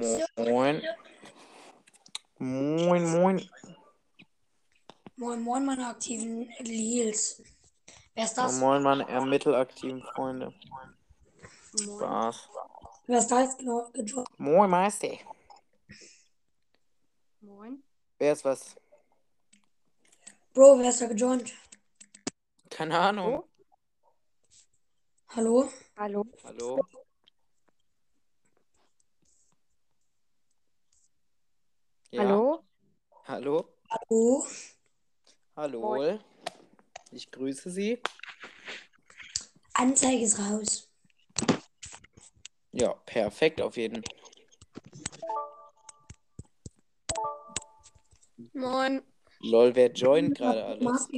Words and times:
Moin. 0.00 0.82
Moin, 2.38 3.04
moin. 3.10 3.50
Moin, 5.16 5.42
moin, 5.42 5.66
meine 5.66 5.88
aktiven 5.88 6.48
Leals. 6.60 7.42
Wer 8.14 8.24
ist 8.24 8.34
das? 8.38 8.58
Moin, 8.58 8.82
meine 8.82 9.06
eher 9.06 9.24
mittelaktiven 9.26 10.02
Freunde. 10.02 10.54
Moin. 10.70 11.98
Spaß. 11.98 12.48
Wer 13.06 13.18
ist 13.18 13.30
da 13.30 13.42
jetzt 13.42 13.58
genau 13.58 13.90
gejoint? 13.92 14.26
Moin, 14.38 14.70
Meister. 14.70 15.18
Moin. 17.40 17.82
Wer 18.18 18.32
ist 18.32 18.44
was? 18.44 18.76
Bro, 20.54 20.78
wer 20.78 20.88
ist 20.88 21.00
da 21.02 21.06
gejoint? 21.08 21.52
Keine 22.70 22.98
Ahnung. 22.98 23.44
Hallo? 25.28 25.68
Hallo. 25.96 26.24
Hallo? 26.42 26.80
Ja? 32.12 32.22
Hallo. 32.22 32.64
Hallo? 33.26 33.68
Hallo? 33.88 34.46
Hallo? 35.56 35.80
Moin. 35.80 36.20
Ich 37.12 37.30
grüße 37.30 37.70
Sie. 37.70 38.02
Anzeige 39.74 40.24
ist 40.24 40.38
raus. 40.40 40.90
Ja, 42.72 42.94
perfekt 43.06 43.60
auf 43.60 43.76
jeden 43.76 44.02
Fall. 44.02 44.16
Moin. 48.54 49.02
Lol, 49.42 49.74
wer 49.76 49.92
joint 49.92 50.36
gerade 50.36 50.64
alles? 50.64 51.08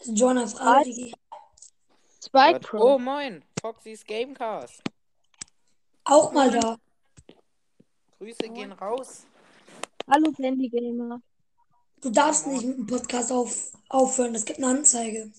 Ist 0.00 0.18
John 0.18 0.36
auf 0.36 0.54
die 0.84 1.14
Spike 2.22 2.60
Pro. 2.60 2.94
Oh, 2.94 2.98
moin. 2.98 3.42
Foxys 3.60 4.04
Gamecast. 4.04 4.82
auch 6.04 6.32
mal 6.32 6.50
da. 6.50 6.78
Grüße 8.22 8.50
gehen 8.54 8.70
raus. 8.70 9.26
Hallo 10.08 10.30
Candy 10.30 10.68
Gamer. 10.68 11.20
Du 12.00 12.08
darfst 12.08 12.46
nicht 12.46 12.64
mit 12.64 12.78
dem 12.78 12.86
Podcast 12.86 13.32
auf, 13.32 13.72
aufhören. 13.88 14.36
Es 14.36 14.44
gibt 14.44 14.58
eine 14.58 14.68
Anzeige. 14.68 15.32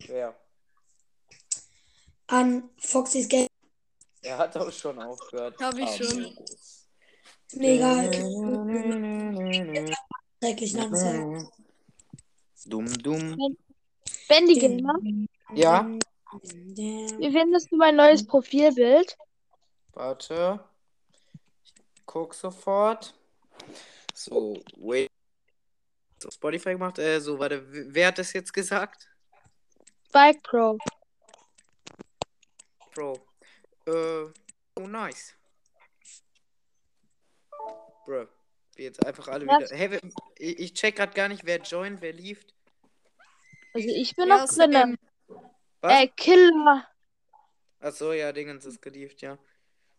Wer? 0.00 0.36
An 2.26 2.68
Foxys 2.76 3.26
Game. 3.26 3.46
Er 4.20 4.36
hat 4.36 4.54
auch 4.58 4.70
schon 4.72 5.00
aufgehört. 5.00 5.58
Hab 5.58 5.78
ich 5.78 5.88
schon. 5.96 6.22
Ist 6.26 7.56
mir 7.56 7.76
egal. 7.76 8.10
Dreckig 10.42 10.74
eine 10.76 10.84
Anzeige. 10.84 11.48
Dumm, 12.66 12.92
dumm. 12.98 13.56
Bendy 14.28 14.58
Gamer. 14.58 14.98
Ja? 15.54 15.88
Wie 16.42 17.32
findest 17.32 17.72
du 17.72 17.76
mein 17.76 17.96
neues 17.96 18.26
Profilbild? 18.26 19.16
Warte. 19.94 20.60
Guck 22.16 22.32
sofort. 22.32 23.12
So, 24.14 24.58
wait. 24.78 25.10
So, 26.18 26.30
Spotify 26.30 26.72
gemacht. 26.72 26.98
Äh, 26.98 27.20
so, 27.20 27.38
warte. 27.38 27.62
Wer 27.92 28.06
hat 28.06 28.16
das 28.16 28.32
jetzt 28.32 28.54
gesagt? 28.54 29.06
Spike 30.08 30.40
Pro. 30.42 30.78
Bro. 32.94 33.20
Äh, 33.86 34.32
oh, 34.76 34.86
nice. 34.86 35.34
Bro. 38.06 38.28
Jetzt 38.78 39.04
einfach 39.04 39.28
alle 39.28 39.46
Was? 39.46 39.70
wieder. 39.70 39.76
Hey, 39.76 40.00
ich, 40.38 40.72
check 40.72 40.96
grad 40.96 41.14
gar 41.14 41.28
nicht, 41.28 41.44
wer 41.44 41.60
joint, 41.60 42.00
wer 42.00 42.14
lieft. 42.14 42.54
Also 43.74 43.88
ich 43.88 44.16
bin 44.16 44.28
Ja, 44.28 44.38
noch 44.38 44.48
drin. 44.48 44.96
Äh, 45.82 46.08
Killer. 46.16 46.88
Achso, 47.78 48.14
ja, 48.14 48.32
Dingens 48.32 48.64
ist 48.64 48.80
gelieft, 48.80 49.20
ja. 49.20 49.36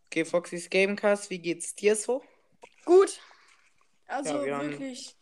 Okay, 0.07 0.23
Foxys 0.25 0.69
Gamecast, 0.69 1.29
wie 1.29 1.39
geht's 1.39 1.75
dir 1.75 1.95
so? 1.95 2.23
Gut. 2.85 3.19
Also 4.07 4.35
Ja, 4.37 4.45
wir 4.45 4.57
haben- 4.57 4.69
wirklich. 4.71 5.15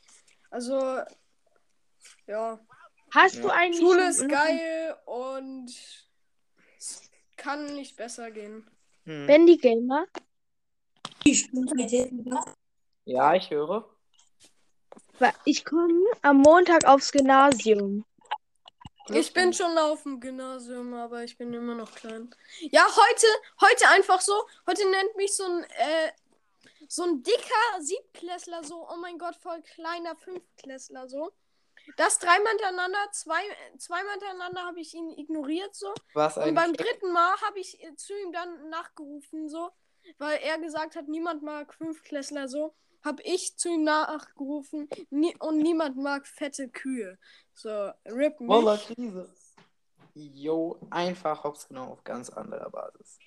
Also, 0.51 1.01
ja. 2.27 2.59
Hast 3.11 3.35
Ja. 3.35 3.41
du 3.41 3.49
eigentlich 3.49 3.79
Schule 3.81 4.09
ist 4.09 4.21
noch- 4.21 4.29
geil 4.29 4.95
und 5.05 5.71
es 6.77 7.09
kann 7.35 7.65
nicht 7.75 7.95
besser 7.97 8.29
gehen. 8.31 8.69
Hm. 9.05 9.25
Bendy 9.27 9.57
Gamer? 9.57 10.05
Ja, 13.05 13.33
ich 13.33 13.49
höre. 13.49 13.89
Ich 15.45 15.65
komme 15.65 15.93
am 16.21 16.37
Montag 16.37 16.85
aufs 16.85 17.11
Gymnasium. 17.11 18.05
Ich 19.09 19.33
bin 19.33 19.53
schon 19.53 19.77
auf 19.77 20.03
dem 20.03 20.19
Gymnasium, 20.19 20.93
aber 20.93 21.23
ich 21.23 21.37
bin 21.37 21.53
immer 21.53 21.75
noch 21.75 21.93
klein. 21.93 22.33
Ja, 22.71 22.85
heute, 22.85 23.27
heute 23.61 23.87
einfach 23.89 24.21
so. 24.21 24.33
Heute 24.67 24.89
nennt 24.89 25.15
mich 25.15 25.35
so 25.35 25.43
ein, 25.43 25.63
äh, 25.63 26.11
so 26.87 27.03
ein 27.03 27.21
dicker 27.21 27.81
Siebtklässler 27.81 28.63
so. 28.63 28.87
Oh 28.89 28.97
mein 28.97 29.17
Gott, 29.17 29.35
voll 29.35 29.61
kleiner 29.61 30.15
Fünftklässler 30.15 31.07
so. 31.07 31.31
Das 31.97 32.17
dreimal 32.17 32.49
hintereinander, 32.49 32.97
zwei, 33.11 33.43
zweimal 33.77 34.13
hintereinander 34.13 34.65
habe 34.65 34.79
ich 34.79 34.93
ihn 34.93 35.11
ignoriert 35.11 35.75
so. 35.75 35.93
Was 36.13 36.37
Und 36.37 36.55
beim 36.55 36.73
dritten 36.73 37.11
Mal 37.11 37.39
habe 37.41 37.59
ich 37.59 37.81
äh, 37.83 37.95
zu 37.95 38.13
ihm 38.19 38.31
dann 38.31 38.69
nachgerufen, 38.69 39.49
so, 39.49 39.71
weil 40.17 40.39
er 40.39 40.57
gesagt 40.57 40.95
hat, 40.95 41.07
niemand 41.07 41.43
mag 41.43 41.73
Fünftklässler 41.75 42.47
so, 42.47 42.73
habe 43.05 43.21
ich 43.23 43.55
zu 43.55 43.69
ihm 43.69 43.83
nachgerufen 43.83 44.89
nie, 45.09 45.35
und 45.39 45.59
niemand 45.59 45.95
mag 45.97 46.27
fette 46.27 46.67
Kühe. 46.67 47.17
So, 47.53 47.91
rip 48.05 48.39
mich. 48.39 48.47
Voller 48.47 48.77
Krise. 48.77 49.33
Jo, 50.15 50.79
einfach 50.89 51.43
hops 51.43 51.67
genau 51.67 51.91
auf 51.91 52.03
ganz 52.03 52.29
anderer 52.29 52.69
Basis. 52.69 53.19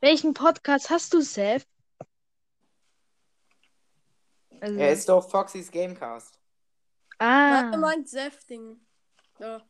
Welchen 0.00 0.34
Podcast 0.34 0.90
hast 0.90 1.12
du, 1.12 1.20
Seth? 1.20 1.66
Also, 4.60 4.78
Er 4.78 4.92
ist 4.92 5.08
doch 5.08 5.28
Foxys 5.28 5.70
Gamecast. 5.70 6.38
Ja, 7.20 7.60
er 7.60 7.72
ah, 7.72 7.76
meint 7.76 8.08
Säfting. 8.08 8.80
Ja. 9.38 9.62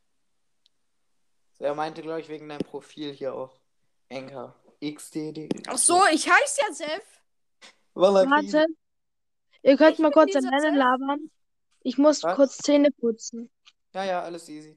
So, 1.54 1.64
er 1.64 1.74
meinte, 1.74 2.02
glaube 2.02 2.20
ich, 2.20 2.28
wegen 2.28 2.48
deinem 2.48 2.64
Profil 2.64 3.12
hier 3.12 3.34
auf 3.34 3.52
Enker. 4.08 4.54
XDD. 4.80 5.48
Ach 5.68 5.78
so, 5.78 6.02
ich 6.12 6.28
heiße 6.28 6.60
ja 6.60 6.74
Sef. 6.74 7.22
Warte. 7.94 8.66
Ihr 9.64 9.76
könnt 9.78 9.94
Ich 9.94 9.98
mal 9.98 10.10
kurz 10.12 10.36
alleine 10.36 10.60
Seth. 10.60 10.74
labern. 10.76 11.30
Ich 11.82 11.96
muss 11.98 12.22
Was? 12.22 12.36
kurz 12.36 12.58
Zähne 12.58 12.90
putzen. 12.90 13.50
Ja, 13.94 14.04
ja, 14.04 14.22
alles 14.22 14.48
easy. 14.48 14.76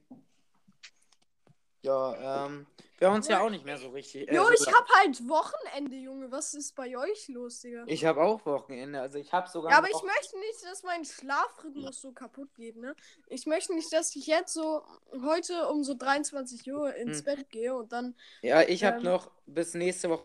Ja, 1.82 2.46
ähm, 2.46 2.66
wir 2.98 3.08
haben 3.08 3.16
uns 3.16 3.28
ja 3.28 3.40
auch 3.40 3.50
nicht 3.50 3.64
mehr 3.64 3.78
so 3.78 3.90
richtig. 3.90 4.28
äh, 4.28 4.34
Jo, 4.34 4.48
ich 4.50 4.66
hab 4.66 4.88
halt 4.88 5.28
Wochenende, 5.28 5.96
Junge. 5.96 6.30
Was 6.32 6.54
ist 6.54 6.74
bei 6.74 6.96
euch 6.96 7.28
los, 7.28 7.60
Digga? 7.60 7.84
Ich 7.86 8.04
habe 8.04 8.20
auch 8.22 8.44
Wochenende, 8.46 9.00
also 9.00 9.18
ich 9.18 9.32
habe 9.32 9.48
sogar. 9.48 9.70
Ja, 9.70 9.78
aber 9.78 9.88
ich 9.88 10.02
möchte 10.02 10.38
nicht, 10.38 10.64
dass 10.64 10.82
mein 10.82 11.04
Schlafrhythmus 11.04 12.00
so 12.00 12.12
kaputt 12.12 12.52
geht, 12.54 12.76
ne? 12.76 12.96
Ich 13.28 13.46
möchte 13.46 13.74
nicht, 13.74 13.92
dass 13.92 14.14
ich 14.16 14.26
jetzt 14.26 14.54
so 14.54 14.82
heute 15.22 15.68
um 15.68 15.84
so 15.84 15.94
23 15.94 16.72
Uhr 16.72 16.94
ins 16.94 17.18
Hm. 17.18 17.24
Bett 17.24 17.50
gehe 17.50 17.74
und 17.74 17.92
dann. 17.92 18.16
Ja, 18.42 18.62
ich 18.62 18.84
habe 18.84 18.96
ähm, 18.98 19.04
noch 19.04 19.30
bis 19.46 19.74
nächste 19.74 20.10
Woche. 20.10 20.24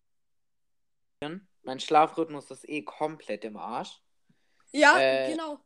Mein 1.64 1.80
Schlafrhythmus 1.80 2.50
ist 2.52 2.68
eh 2.68 2.82
komplett 2.82 3.46
im 3.46 3.58
Arsch. 3.58 4.02
Ja, 4.74 5.00
Äh, 5.00 5.32
genau. 5.32 5.60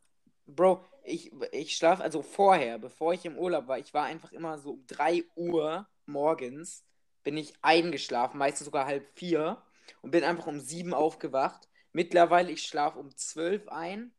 Bro, 0.45 0.83
ich, 1.03 1.31
ich 1.51 1.75
schlafe, 1.75 2.03
also 2.03 2.21
vorher, 2.21 2.77
bevor 2.77 3.13
ich 3.13 3.25
im 3.25 3.37
Urlaub 3.37 3.67
war, 3.67 3.79
ich 3.79 3.93
war 3.93 4.05
einfach 4.05 4.31
immer 4.31 4.57
so 4.57 4.71
um 4.71 4.85
3 4.87 5.23
Uhr 5.35 5.87
morgens, 6.05 6.85
bin 7.23 7.37
ich 7.37 7.53
eingeschlafen, 7.61 8.37
meistens 8.37 8.65
sogar 8.65 8.85
halb 8.85 9.07
vier 9.17 9.61
und 10.01 10.11
bin 10.11 10.23
einfach 10.23 10.47
um 10.47 10.59
7 10.59 10.93
aufgewacht. 10.93 11.67
Mittlerweile, 11.91 12.51
ich 12.51 12.63
schlafe 12.63 12.99
um 12.99 13.15
12 13.15 13.67
ein, 13.67 14.13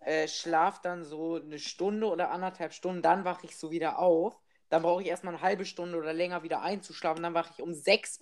äh, 0.00 0.28
schlaf 0.28 0.80
dann 0.80 1.04
so 1.04 1.36
eine 1.36 1.58
Stunde 1.58 2.06
oder 2.08 2.30
anderthalb 2.30 2.72
Stunden, 2.72 3.02
dann 3.02 3.24
wache 3.24 3.46
ich 3.46 3.56
so 3.56 3.70
wieder 3.70 3.98
auf. 3.98 4.40
Dann 4.70 4.82
brauche 4.82 5.02
ich 5.02 5.08
erstmal 5.08 5.34
eine 5.34 5.42
halbe 5.42 5.64
Stunde 5.64 5.96
oder 5.98 6.12
länger 6.12 6.42
wieder 6.42 6.60
einzuschlafen. 6.60 7.22
Dann 7.22 7.34
wache 7.34 7.52
ich 7.56 7.62
um 7.62 7.70
6.33 7.70 8.20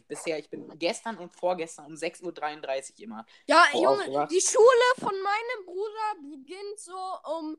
Uhr 0.00 0.02
bisher. 0.08 0.38
Ich 0.38 0.50
bin 0.50 0.68
gestern 0.78 1.16
und 1.18 1.32
vorgestern 1.32 1.86
um 1.86 1.94
6.33 1.94 2.98
Uhr 2.98 3.04
immer. 3.04 3.26
Ja, 3.46 3.64
Junge, 3.74 3.88
aufgewacht. 3.88 4.30
die 4.30 4.40
Schule 4.40 4.64
von 4.98 5.14
meinem 5.22 5.66
Bruder 5.66 6.36
beginnt 6.36 6.78
so 6.78 7.38
um 7.38 7.56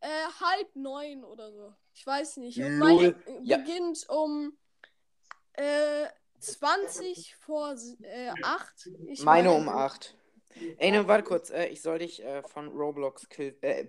äh, 0.00 0.06
halb 0.40 0.74
neun 0.76 1.24
oder 1.24 1.52
so. 1.52 1.74
Ich 1.94 2.06
weiß 2.06 2.38
nicht. 2.38 2.58
Und 2.58 2.78
meine 2.78 3.14
Ja. 3.42 3.58
beginnt 3.58 4.08
um 4.08 4.56
äh, 5.54 6.06
20 6.38 7.36
vor 7.36 7.76
äh, 8.02 8.30
8. 8.42 8.90
Ich 9.08 9.22
Meine 9.22 9.50
weiß 9.50 9.56
um 9.58 9.64
nicht. 9.64 9.74
8. 9.74 10.16
Ey, 10.78 10.90
ne, 10.90 11.06
warte 11.06 11.24
kurz. 11.24 11.50
Äh, 11.50 11.66
ich 11.66 11.82
soll 11.82 11.98
dich 11.98 12.22
äh, 12.24 12.42
von 12.42 12.68
Roblox 12.68 13.28
Kill, 13.28 13.56
äh, 13.60 13.86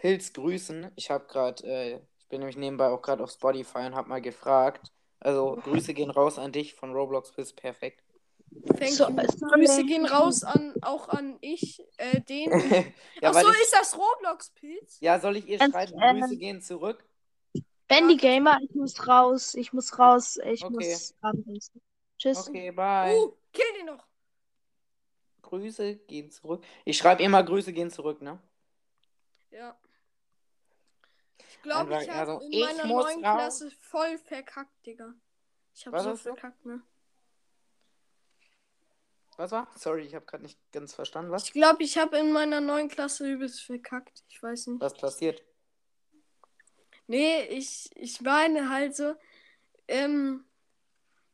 Pilz 0.00 0.32
grüßen. 0.32 0.90
Ich 0.96 1.10
habe 1.10 1.26
gerade, 1.26 1.62
äh, 1.66 2.00
ich 2.24 2.28
bin 2.30 2.40
nämlich 2.40 2.56
nebenbei 2.56 2.88
auch 2.88 3.02
gerade 3.02 3.22
auf 3.22 3.30
Spotify 3.30 3.80
und 3.80 3.94
habe 3.94 4.08
mal 4.08 4.20
gefragt. 4.22 4.90
Also, 5.20 5.56
Grüße 5.62 5.94
gehen 5.94 6.10
raus 6.10 6.38
an 6.38 6.52
dich 6.52 6.74
von 6.74 6.92
Roblox 6.92 7.32
Pilz. 7.32 7.52
Perfekt. 7.52 8.02
Thank 8.78 8.92
So. 8.92 9.06
Grüße 9.06 9.84
gehen 9.84 10.06
raus 10.06 10.42
an 10.42 10.74
auch 10.82 11.08
an 11.08 11.36
ich, 11.40 11.82
äh, 11.98 12.20
den. 12.20 12.50
ja, 13.20 13.30
Ach 13.30 13.34
weil 13.34 13.44
so, 13.44 13.50
ich, 13.52 13.60
ist 13.60 13.72
das 13.74 13.98
Roblox-Pilz? 13.98 15.00
ja, 15.00 15.18
soll 15.18 15.36
ich 15.36 15.46
ihr 15.48 15.58
schreiben? 15.58 15.92
äh, 16.00 16.20
Grüße 16.20 16.36
gehen 16.36 16.62
zurück? 16.62 17.04
Bendy 17.88 18.16
Gamer, 18.16 18.58
ich 18.62 18.74
muss 18.74 19.06
raus. 19.06 19.54
Ich 19.54 19.72
muss 19.72 19.98
raus. 19.98 20.38
Ich 20.44 20.64
Okay. 20.64 20.74
muss 20.74 21.14
Abendessen. 21.20 21.82
Tschüss. 22.18 22.48
Okay, 22.48 22.70
bye. 22.70 23.14
Uh, 23.14 23.32
Kill 23.52 23.66
den 23.78 23.86
doch. 23.88 24.06
Grüße 25.42 25.96
gehen 25.96 26.30
zurück. 26.30 26.64
Ich 26.84 26.96
schreibe 26.96 27.22
immer 27.22 27.42
Grüße 27.42 27.72
gehen 27.72 27.90
zurück, 27.90 28.22
ne? 28.22 28.38
Ja. 29.50 29.76
Ich 31.64 31.70
glaube, 31.70 32.02
ich 32.02 32.10
habe 32.10 32.32
also, 32.32 32.46
in 32.46 32.60
meiner 32.60 32.84
neuen. 32.84 33.20
Klasse 33.20 33.70
voll 33.70 34.18
verkackt, 34.18 34.84
Digga. 34.84 35.14
Ich 35.74 35.86
habe 35.86 35.98
so 35.98 36.14
verkackt, 36.14 36.62
ne? 36.66 36.82
Was 39.38 39.50
war? 39.50 39.66
Sorry, 39.74 40.02
ich 40.02 40.14
habe 40.14 40.26
gerade 40.26 40.42
nicht 40.42 40.58
ganz 40.72 40.94
verstanden. 40.94 41.30
Was? 41.30 41.44
Ich 41.44 41.52
glaube, 41.52 41.82
ich 41.82 41.96
habe 41.96 42.18
in 42.18 42.32
meiner 42.32 42.60
neuen 42.60 42.88
Klasse 42.88 43.26
übelst 43.26 43.62
verkackt. 43.62 44.22
Ich 44.28 44.42
weiß 44.42 44.66
nicht. 44.66 44.80
Was 44.82 44.94
passiert? 44.94 45.42
Nee, 47.06 47.44
ich, 47.46 47.90
ich 47.96 48.20
meine 48.20 48.68
halt 48.68 48.94
so, 48.94 49.14
ähm, 49.88 50.44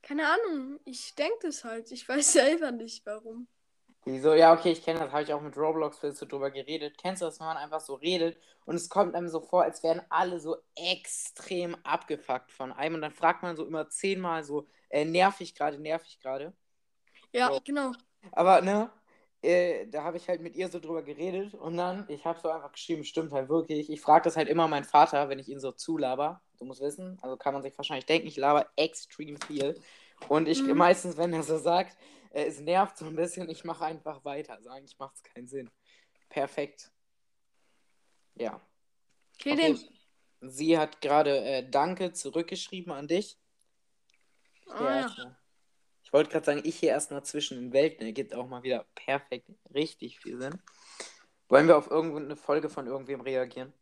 keine 0.03 0.29
Ahnung, 0.29 0.79
ich 0.85 1.13
denke 1.17 1.39
das 1.43 1.65
halt. 1.65 1.91
Ich 1.91 2.09
weiß 2.09 2.33
selber 2.33 2.71
nicht, 2.71 3.05
warum. 3.05 3.49
Wieso? 4.05 4.35
Ja, 4.35 4.53
okay, 4.55 4.73
ich 4.73 4.83
kenne 4.83 5.01
das. 5.01 5.13
Habe 5.13 5.23
ich 5.23 5.33
auch 5.33 5.43
mit 5.43 5.57
Roblox 5.57 6.01
du 6.01 6.27
drüber 6.27 6.51
geredet. 6.51 6.97
Kennst 6.99 7.23
du 7.23 7.27
das, 7.27 7.39
wenn 7.39 7.47
man 7.47 7.59
einfach 7.59 7.81
so 7.81 7.95
redet 7.95 8.39
und 8.65 8.75
es 8.77 8.89
kommt 8.89 9.15
einem 9.15 9.29
so 9.29 9.41
vor, 9.41 9.63
als 9.63 9.83
wären 9.83 10.03
alle 10.09 10.41
so 10.41 10.57
extrem 10.75 11.77
abgefuckt 11.85 12.51
von 12.51 12.73
einem 12.73 12.97
und 12.97 13.03
dann 13.03 13.13
fragt 13.13 13.43
man 13.43 13.57
so 13.57 13.67
immer 13.67 13.89
zehnmal 13.91 14.43
so, 14.45 14.67
äh, 14.89 15.05
nervig 15.05 15.55
gerade, 15.55 15.79
nervig 15.79 16.19
gerade. 16.21 16.55
Ja, 17.33 17.49
So. 17.49 17.61
genau. 17.65 17.93
Aber, 18.33 18.61
ne, 18.63 18.91
äh, 19.43 19.87
da 19.89 20.05
habe 20.05 20.17
ich 20.19 20.29
halt 20.29 20.41
mit 20.43 20.57
ihr 20.57 20.69
so 20.69 20.81
drüber 20.81 21.03
geredet 21.03 21.55
und 21.55 21.77
dann, 21.77 22.05
ich 22.09 22.25
habe 22.27 22.39
so 22.41 22.49
einfach 22.51 22.73
geschrieben, 22.73 23.05
stimmt 23.05 23.33
halt 23.33 23.49
wirklich. 23.49 23.91
Ich 23.91 24.01
frage 24.01 24.25
das 24.25 24.37
halt 24.37 24.49
immer 24.49 24.69
meinen 24.69 24.85
Vater, 24.85 25.29
wenn 25.29 25.39
ich 25.39 25.49
ihn 25.49 25.61
so 25.61 25.73
zulaber. 25.73 26.43
Du 26.59 26.65
musst 26.67 26.81
wissen, 26.83 27.19
also 27.23 27.37
kann 27.37 27.55
man 27.55 27.63
sich 27.63 27.77
wahrscheinlich 27.79 28.07
denken, 28.07 28.29
ich 28.29 28.37
laber 28.37 28.67
extrem 28.77 29.39
viel. 29.39 29.81
Und 30.29 30.49
ich 30.49 30.63
Mhm. 30.63 30.77
meistens, 30.77 31.17
wenn 31.17 31.33
er 31.33 31.43
so 31.43 31.59
sagt, 31.59 31.97
äh, 32.31 32.45
es 32.45 32.61
nervt 32.61 32.97
so 32.99 33.07
ein 33.07 33.17
bisschen, 33.17 33.49
ich 33.49 33.65
mache 33.65 33.85
einfach 33.85 34.25
weiter. 34.25 34.55
Also 34.55 34.71
eigentlich 34.71 34.99
macht 34.99 35.17
es 35.17 35.23
keinen 35.23 35.47
Sinn. 35.47 35.71
Perfekt. 36.29 36.91
Ja. 38.35 38.61
Kill 39.39 39.53
Okay. 39.55 39.75
den. 39.75 40.51
Sie 40.51 40.79
hat 40.79 41.01
gerade 41.03 41.39
äh, 41.45 41.69
Danke 41.69 42.13
zurückgeschrieben 42.13 42.93
an 42.93 43.09
dich. 43.09 43.39
Ah, 44.69 44.85
Ja, 44.85 44.91
ja. 44.91 45.01
erstmal. 45.03 45.37
Ich 46.03 46.13
wollte 46.13 46.31
gerade 46.31 46.47
sagen, 46.47 46.63
ich 46.65 46.77
hier 46.79 46.91
erstmal 46.91 47.25
zwischen 47.25 47.59
den 47.61 47.73
Welten. 47.73 48.05
Ergibt 48.07 48.35
auch 48.35 48.49
mal 48.49 48.63
wieder 48.63 48.87
perfekt, 48.95 49.49
richtig 49.75 50.19
viel 50.19 50.41
Sinn. 50.41 50.61
Wollen 51.49 51.69
wir 51.69 51.77
auf 51.77 51.91
irgendeine 51.91 52.37
Folge 52.37 52.69
von 52.69 52.87
irgendwem 52.87 53.21
reagieren? 53.21 53.73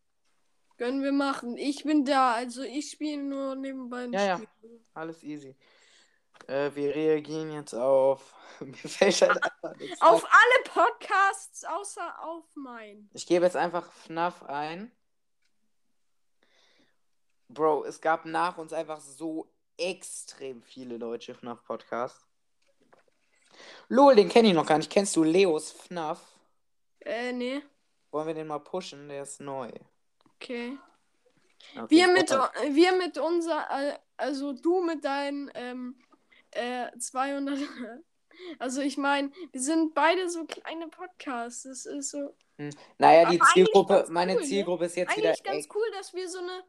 Können 0.76 1.02
wir 1.02 1.12
machen. 1.12 1.56
Ich 1.56 1.84
bin 1.84 2.04
da, 2.04 2.34
also 2.34 2.62
ich 2.62 2.90
spiele 2.90 3.22
nur 3.22 3.54
nebenbei 3.56 4.06
Ja, 4.12 4.24
ja. 4.26 4.36
Spiel. 4.36 4.84
Alles 4.94 5.22
easy. 5.22 5.56
Äh, 6.46 6.75
wir 6.75 6.94
reagieren 6.94 7.52
jetzt 7.52 7.75
auf. 7.75 8.35
Mir 8.61 8.75
fällt 8.75 9.20
halt 9.23 9.43
einfach 9.43 9.76
nichts 9.76 10.00
Auf 10.00 10.25
ein. 10.25 10.31
alle 10.31 10.64
Podcasts 10.88 11.64
außer 11.64 12.23
auf 12.25 12.44
meinen. 12.55 13.11
Ich 13.14 13.26
gebe 13.26 13.44
jetzt 13.44 13.56
einfach 13.56 13.90
FNAF 13.93 14.43
ein. 14.44 14.93
Bro, 17.49 17.85
es 17.85 18.00
gab 18.00 18.26
nach 18.26 18.58
uns 18.58 18.73
einfach 18.73 19.00
so 19.00 19.50
extrem 19.79 20.62
viele 20.62 20.99
deutsche 20.99 21.35
FNAF-Podcasts. 21.35 22.26
Lol, 23.88 24.14
den 24.17 24.29
kenne 24.29 24.49
ich 24.49 24.55
noch 24.55 24.67
gar 24.67 24.79
nicht. 24.79 24.90
Kennst 24.90 25.17
du 25.17 25.25
Leos 25.25 25.73
FNAF? 25.73 26.20
Äh, 27.00 27.32
nee. 27.32 27.62
Wollen 28.11 28.26
wir 28.26 28.35
den 28.35 28.46
mal 28.46 28.58
pushen? 28.58 29.08
Der 29.08 29.23
ist 29.23 29.40
neu. 29.40 29.70
Okay. 30.37 30.79
Okay, 31.75 31.87
Wir 31.88 32.08
mit, 32.08 32.31
wir 32.31 32.93
mit 32.93 33.19
unser, 33.19 33.67
also 34.17 34.52
du 34.52 34.81
mit 34.82 35.05
deinen 35.05 35.50
ähm, 35.55 35.96
äh, 36.52 36.90
200. 36.98 37.58
Also 38.60 38.80
ich 38.82 38.96
meine, 38.96 39.32
wir 39.50 39.60
sind 39.60 39.94
beide 39.94 40.30
so 40.30 40.44
kleine 40.44 40.86
Podcasts. 40.86 41.64
Das 41.64 41.86
ist 41.86 42.10
so 42.12 42.36
Naja, 42.98 43.22
Aber 43.22 43.30
die 43.32 43.40
eigentlich 43.40 43.52
Zielgruppe, 43.52 44.06
meine 44.10 44.34
cool, 44.34 44.40
ne? 44.42 44.46
Zielgruppe 44.46 44.84
ist 44.84 44.96
jetzt 44.96 45.16
wieder 45.16 45.30
eigentlich 45.30 45.42
ganz 45.42 45.64
ey, 45.64 45.70
cool, 45.74 45.90
dass 45.96 46.14
wir 46.14 46.28
so 46.28 46.38
eine, 46.38 46.62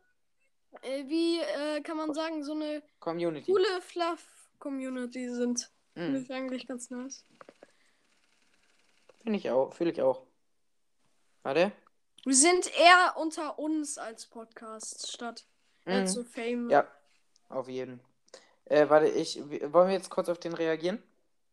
äh, 0.82 1.08
wie 1.08 1.40
äh, 1.40 1.82
kann 1.82 1.98
man 1.98 2.12
sagen, 2.16 2.44
so 2.44 2.54
eine 2.54 2.82
Community. 3.00 3.52
coole 3.52 3.82
Fluff-Community 3.82 5.30
sind. 5.30 5.72
Finde 5.94 6.18
Hm, 6.18 6.24
ich 6.24 6.32
eigentlich 6.34 6.68
ganz 6.68 6.90
nice. 6.90 7.24
Finde 9.22 9.38
ich 9.38 9.52
auch, 9.52 9.72
fühle 9.74 9.92
ich 9.92 10.02
auch. 10.02 10.26
Warte. 11.44 11.72
Wir 12.26 12.36
sind 12.36 12.72
eher 12.80 13.14
unter 13.18 13.60
uns 13.60 14.00
als 14.00 14.26
Podcast 14.26 15.12
statt 15.12 15.46
Mhm. 15.86 15.92
äh, 15.92 16.06
zu 16.06 16.24
Fame. 16.26 16.70
Ja, 16.72 16.88
auf 17.50 17.70
jeden. 17.70 18.00
Äh, 18.70 18.90
warte, 18.90 19.08
ich. 19.08 19.38
Wollen 19.40 19.88
wir 19.90 19.94
jetzt 19.96 20.10
kurz 20.10 20.30
auf 20.30 20.40
den 20.40 20.54
reagieren? 20.54 21.02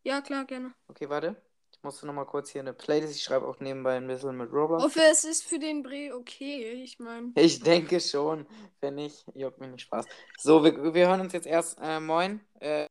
ja, 0.04 0.20
klar, 0.20 0.44
gerne. 0.44 0.72
Okay, 0.88 1.08
warte. 1.08 1.34
Ich 1.72 1.82
musste 1.82 2.06
nochmal 2.06 2.26
kurz 2.26 2.50
hier 2.50 2.60
eine 2.62 2.72
Playlist. 2.72 3.16
Ich 3.16 3.22
schreibe 3.24 3.46
auch 3.46 3.58
nebenbei 3.60 3.96
ein 3.96 4.06
bisschen 4.06 4.36
mit 4.36 4.52
Roblox. 4.52 4.82
Hoffe, 4.84 5.00
es 5.10 5.24
ist 5.24 5.44
für 5.44 5.58
den 5.58 5.82
Bre 5.82 6.14
okay. 6.14 6.72
Ich 6.82 6.98
meine. 6.98 7.32
Ich 7.36 7.60
denke 7.60 8.00
schon. 8.00 8.46
Wenn 8.80 8.94
nicht, 8.94 9.24
juckt 9.34 9.60
mir 9.60 9.68
nicht 9.68 9.82
Spaß. 9.82 10.06
So, 10.38 10.62
wir, 10.64 10.94
wir 10.94 11.08
hören 11.08 11.20
uns 11.20 11.32
jetzt 11.32 11.46
erst. 11.46 11.78
Äh, 11.80 12.00
moin. 12.00 12.40
Äh, 12.60 12.86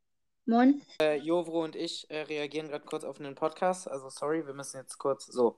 Moin. 0.45 0.81
äh, 1.01 1.15
Jovro 1.17 1.63
und 1.63 1.75
ich 1.75 2.09
äh, 2.09 2.21
reagieren 2.21 2.67
gerade 2.67 2.85
kurz 2.85 3.03
auf 3.03 3.19
einen 3.19 3.33
Podcast. 3.35 3.89
Also, 3.89 4.09
sorry, 4.09 4.45
wir 4.45 4.53
müssen 4.53 4.77
jetzt 4.77 4.97
kurz. 4.97 5.25
So. 5.25 5.57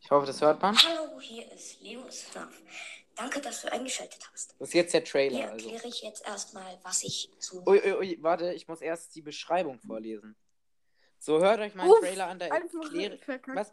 Ich 0.00 0.10
hoffe, 0.10 0.26
das 0.26 0.40
hört 0.42 0.60
man. 0.60 0.76
Hallo, 0.76 1.20
hier 1.20 1.50
ist 1.52 1.80
Leo 1.80 2.02
Snaf. 2.10 2.52
Danke, 3.14 3.40
dass 3.40 3.62
du 3.62 3.70
eingeschaltet 3.72 4.20
hast. 4.32 4.54
Das 4.58 4.68
ist 4.68 4.74
jetzt 4.74 4.94
der 4.94 5.00
Hier 5.02 5.10
Trailer. 5.10 5.50
Also. 5.52 5.68
erkläre 5.68 5.88
ich 5.88 6.02
jetzt 6.02 6.26
erstmal, 6.26 6.78
was 6.82 7.02
ich 7.02 7.30
so. 7.38 7.62
Ui, 7.66 7.78
ui, 7.80 7.92
ui, 7.92 8.18
warte, 8.20 8.52
ich 8.54 8.66
muss 8.68 8.80
erst 8.80 9.14
die 9.14 9.22
Beschreibung 9.22 9.78
vorlesen. 9.80 10.36
So, 11.18 11.40
hört 11.40 11.60
euch 11.60 11.74
meinen 11.74 11.90
Uff, 11.90 12.00
Trailer 12.00 12.26
an, 12.26 12.38
da 12.38 12.46
erkläre. 12.46 13.18
Was? 13.54 13.72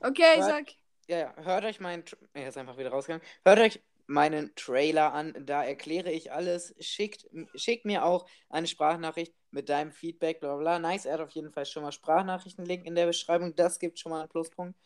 Okay, 0.00 0.38
Was? 0.38 0.46
sag. 0.46 0.66
Ja, 1.08 1.18
ja, 1.18 1.34
hört 1.36 1.64
euch 1.64 1.80
meinen. 1.80 2.04
Tra- 2.04 2.16
Er 2.32 2.48
ist 2.48 2.56
einfach 2.58 2.76
wieder 2.78 2.90
rausgegangen. 2.90 3.26
Hört 3.44 3.58
euch 3.58 3.82
meinen 4.06 4.54
Trailer 4.54 5.12
an, 5.12 5.34
da 5.44 5.62
erkläre 5.64 6.10
ich 6.10 6.32
alles. 6.32 6.74
Schickt, 6.80 7.26
schickt 7.54 7.84
mir 7.84 8.04
auch 8.04 8.26
eine 8.48 8.66
Sprachnachricht 8.66 9.34
mit 9.50 9.68
deinem 9.68 9.92
Feedback, 9.92 10.40
bla 10.40 10.54
bla. 10.56 10.78
bla. 10.78 10.90
Nice, 10.90 11.04
er 11.06 11.14
hat 11.14 11.20
auf 11.20 11.30
jeden 11.30 11.52
Fall 11.52 11.66
schon 11.66 11.82
mal 11.82 11.92
Sprachnachrichten-Link 11.92 12.86
in 12.86 12.94
der 12.94 13.06
Beschreibung. 13.06 13.54
Das 13.54 13.78
gibt 13.78 13.98
schon 13.98 14.10
mal 14.10 14.20
einen 14.20 14.28
Pluspunkt. 14.28 14.78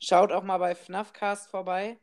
Schaut 0.00 0.32
auch 0.32 0.42
mal 0.42 0.58
bei 0.58 0.74
FNAFcast 0.74 1.50
vorbei. 1.50 1.98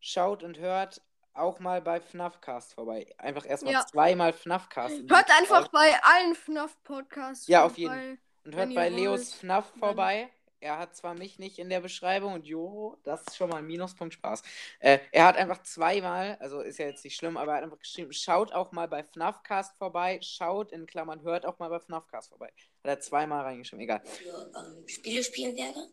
Schaut 0.00 0.42
und 0.42 0.58
hört 0.58 1.02
auch 1.34 1.60
mal 1.60 1.80
bei 1.80 2.00
FNAFcast 2.00 2.74
vorbei. 2.74 3.06
Einfach 3.18 3.46
erstmal 3.46 3.74
Ja. 3.74 3.86
zweimal 3.86 4.32
FNAFcast. 4.32 4.94
Hört 5.08 5.30
einfach 5.38 5.68
Beschreibung. 5.68 5.70
bei 5.72 6.02
allen 6.02 6.34
FNAF-Podcasts. 6.34 7.46
Ja, 7.46 7.64
auf 7.64 7.74
vorbei. 7.76 8.18
Und 8.44 8.56
Wenn 8.56 8.68
hört 8.70 8.74
bei 8.74 8.90
wollt, 8.90 8.96
Leos 8.96 9.34
FNAF 9.34 9.72
vorbei. 9.78 10.30
Er 10.62 10.78
hat 10.78 10.94
zwar 10.94 11.14
mich 11.14 11.38
nicht 11.38 11.58
in 11.58 11.70
der 11.70 11.80
Beschreibung 11.80 12.34
und 12.34 12.46
Joro, 12.46 12.98
das 13.02 13.22
ist 13.22 13.36
schon 13.36 13.48
mal 13.48 13.56
ein 13.58 13.66
Minuspunkt 13.66 14.12
Spaß. 14.12 14.42
Äh, 14.80 14.98
er 15.10 15.24
hat 15.24 15.36
einfach 15.38 15.62
zweimal, 15.62 16.36
also 16.38 16.60
ist 16.60 16.78
ja 16.78 16.84
jetzt 16.86 17.02
nicht 17.02 17.16
schlimm, 17.16 17.38
aber 17.38 17.52
er 17.52 17.56
hat 17.58 17.64
einfach 17.64 17.78
geschrieben, 17.78 18.12
schaut 18.12 18.52
auch 18.52 18.70
mal 18.70 18.86
bei 18.86 19.02
FNAFcast 19.02 19.78
vorbei, 19.78 20.18
schaut 20.22 20.70
in 20.72 20.86
Klammern, 20.86 21.22
hört 21.22 21.46
auch 21.46 21.58
mal 21.58 21.70
bei 21.70 21.80
FNAFcast 21.80 22.28
vorbei. 22.28 22.48
Hat 22.84 22.90
er 22.90 23.00
zweimal 23.00 23.42
reingeschrieben, 23.44 23.82
egal. 23.84 24.02
für 24.04 24.52
ähm, 24.54 24.86
Spiele 24.86 25.24
spielen 25.24 25.56
werde. 25.56 25.88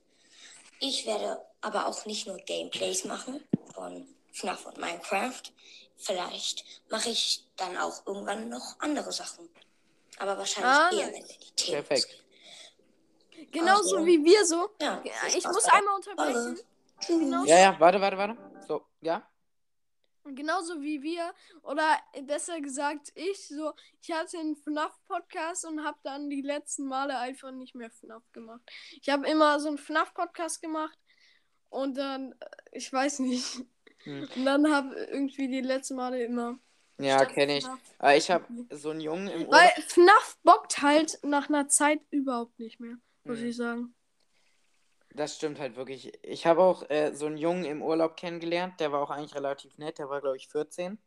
Ich 0.79 1.05
werde 1.05 1.41
aber 1.61 1.87
auch 1.87 2.05
nicht 2.05 2.27
nur 2.27 2.37
Gameplays 2.37 3.05
machen 3.05 3.43
von 3.73 4.07
FNAF 4.33 4.65
und 4.65 4.77
Minecraft. 4.77 5.41
Vielleicht 5.97 6.63
mache 6.89 7.09
ich 7.09 7.43
dann 7.55 7.75
auch 7.77 8.05
irgendwann 8.05 8.49
noch 8.49 8.75
andere 8.79 9.11
Sachen. 9.11 9.49
Aber 10.19 10.37
wahrscheinlich 10.37 10.71
Ah, 10.71 10.89
eher, 10.91 11.07
wenn 11.13 11.27
wir 11.27 11.37
die 11.37 11.51
Themen 11.51 11.83
Perfekt. 11.85 12.05
auswählen. 12.05 13.51
Genauso 13.51 13.95
Also- 13.97 14.05
wie 14.05 14.23
wir 14.23 14.45
so. 14.45 14.69
Ja, 14.81 15.01
Ich 15.27 15.45
muss 15.45 15.65
einmal 15.65 15.95
unterbrechen. 15.95 16.59
Genau. 17.07 17.45
Ja, 17.45 17.57
ja, 17.59 17.79
warte, 17.79 18.01
warte, 18.01 18.17
warte. 18.17 18.37
So, 18.67 18.83
ja? 19.01 19.27
Genauso 20.35 20.81
wie 20.81 21.01
wir, 21.01 21.33
oder 21.63 21.97
besser 22.23 22.59
gesagt, 22.61 23.11
ich 23.15 23.47
so, 23.47 23.73
ich 24.01 24.11
hatte 24.11 24.37
einen 24.39 24.55
FNAF-Podcast 24.55 25.65
und 25.65 25.83
habe 25.83 25.97
dann 26.03 26.29
die 26.29 26.41
letzten 26.41 26.85
Male 26.87 27.17
einfach 27.17 27.51
nicht 27.51 27.75
mehr 27.75 27.89
FNAF 27.91 28.23
gemacht. 28.33 28.61
Ich 29.01 29.09
habe 29.09 29.27
immer 29.27 29.59
so 29.59 29.67
einen 29.69 29.77
FNAF-Podcast 29.77 30.61
gemacht 30.61 30.97
und 31.69 31.97
dann, 31.97 32.33
äh, 32.33 32.45
ich 32.73 32.91
weiß 32.91 33.19
nicht, 33.19 33.63
Hm. 34.03 34.27
und 34.35 34.45
dann 34.45 34.71
habe 34.71 34.95
irgendwie 34.95 35.47
die 35.47 35.61
letzten 35.61 35.95
Male 35.95 36.23
immer. 36.23 36.59
Ja, 36.99 37.25
kenne 37.25 37.57
ich. 37.57 37.65
Aber 37.99 38.15
ich 38.15 38.29
habe 38.31 38.45
so 38.71 38.91
einen 38.91 39.01
Jungen 39.01 39.27
im 39.27 39.41
Weil 39.51 39.69
Urlaub. 39.75 39.89
FNAF 39.91 40.37
bockt 40.43 40.81
halt 40.81 41.19
nach 41.23 41.49
einer 41.49 41.67
Zeit 41.67 41.99
überhaupt 42.11 42.57
nicht 42.59 42.79
mehr, 42.79 42.97
muss 43.23 43.39
Hm. 43.39 43.45
ich 43.47 43.55
sagen. 43.55 43.95
Das 45.17 45.35
stimmt 45.35 45.59
halt 45.59 45.75
wirklich. 45.75 46.13
Ich 46.23 46.45
habe 46.45 46.61
auch 46.61 46.87
äh, 46.91 47.11
so 47.15 47.25
einen 47.25 47.37
Jungen 47.37 47.65
im 47.65 47.81
Urlaub 47.81 48.17
kennengelernt, 48.17 48.79
der 48.79 48.91
war 48.91 49.01
auch 49.01 49.09
eigentlich 49.09 49.33
relativ 49.33 49.77
nett, 49.79 49.97
der 49.97 50.09
war 50.09 50.21
glaube 50.21 50.37
ich 50.37 50.47
14. 50.47 50.99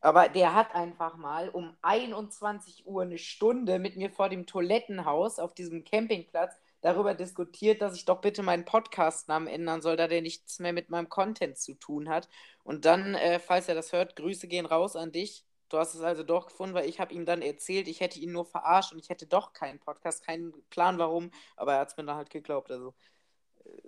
Aber 0.00 0.28
der 0.28 0.54
hat 0.54 0.74
einfach 0.74 1.16
mal 1.16 1.50
um 1.50 1.76
21 1.82 2.84
Uhr 2.86 3.02
eine 3.02 3.18
Stunde 3.18 3.78
mit 3.78 3.96
mir 3.96 4.10
vor 4.10 4.28
dem 4.28 4.46
Toilettenhaus 4.46 5.38
auf 5.38 5.54
diesem 5.54 5.84
Campingplatz 5.84 6.56
darüber 6.80 7.14
diskutiert, 7.14 7.80
dass 7.80 7.94
ich 7.96 8.04
doch 8.04 8.20
bitte 8.20 8.42
meinen 8.42 8.64
Podcastnamen 8.64 9.48
ändern 9.48 9.82
soll, 9.82 9.96
da 9.96 10.08
der 10.08 10.20
nichts 10.20 10.58
mehr 10.58 10.72
mit 10.72 10.90
meinem 10.90 11.08
Content 11.08 11.56
zu 11.56 11.74
tun 11.74 12.08
hat. 12.08 12.28
Und 12.64 12.84
dann, 12.86 13.14
äh, 13.14 13.38
falls 13.38 13.68
er 13.68 13.76
das 13.76 13.92
hört, 13.92 14.16
Grüße 14.16 14.48
gehen 14.48 14.66
raus 14.66 14.96
an 14.96 15.12
dich. 15.12 15.44
Du 15.68 15.78
hast 15.78 15.94
es 15.94 16.02
also 16.02 16.24
doch 16.24 16.46
gefunden, 16.46 16.74
weil 16.74 16.88
ich 16.88 17.00
habe 17.00 17.14
ihm 17.14 17.24
dann 17.24 17.40
erzählt, 17.40 17.88
ich 17.88 18.00
hätte 18.00 18.18
ihn 18.18 18.32
nur 18.32 18.46
verarscht 18.46 18.92
und 18.92 18.98
ich 18.98 19.08
hätte 19.10 19.26
doch 19.26 19.52
keinen 19.52 19.78
Podcast, 19.78 20.24
keinen 20.26 20.52
Plan 20.70 20.98
warum, 20.98 21.30
aber 21.56 21.74
er 21.74 21.80
hat 21.80 21.88
es 21.90 21.96
mir 21.96 22.04
dann 22.04 22.16
halt 22.16 22.30
geglaubt. 22.30 22.70
Also 22.70 22.94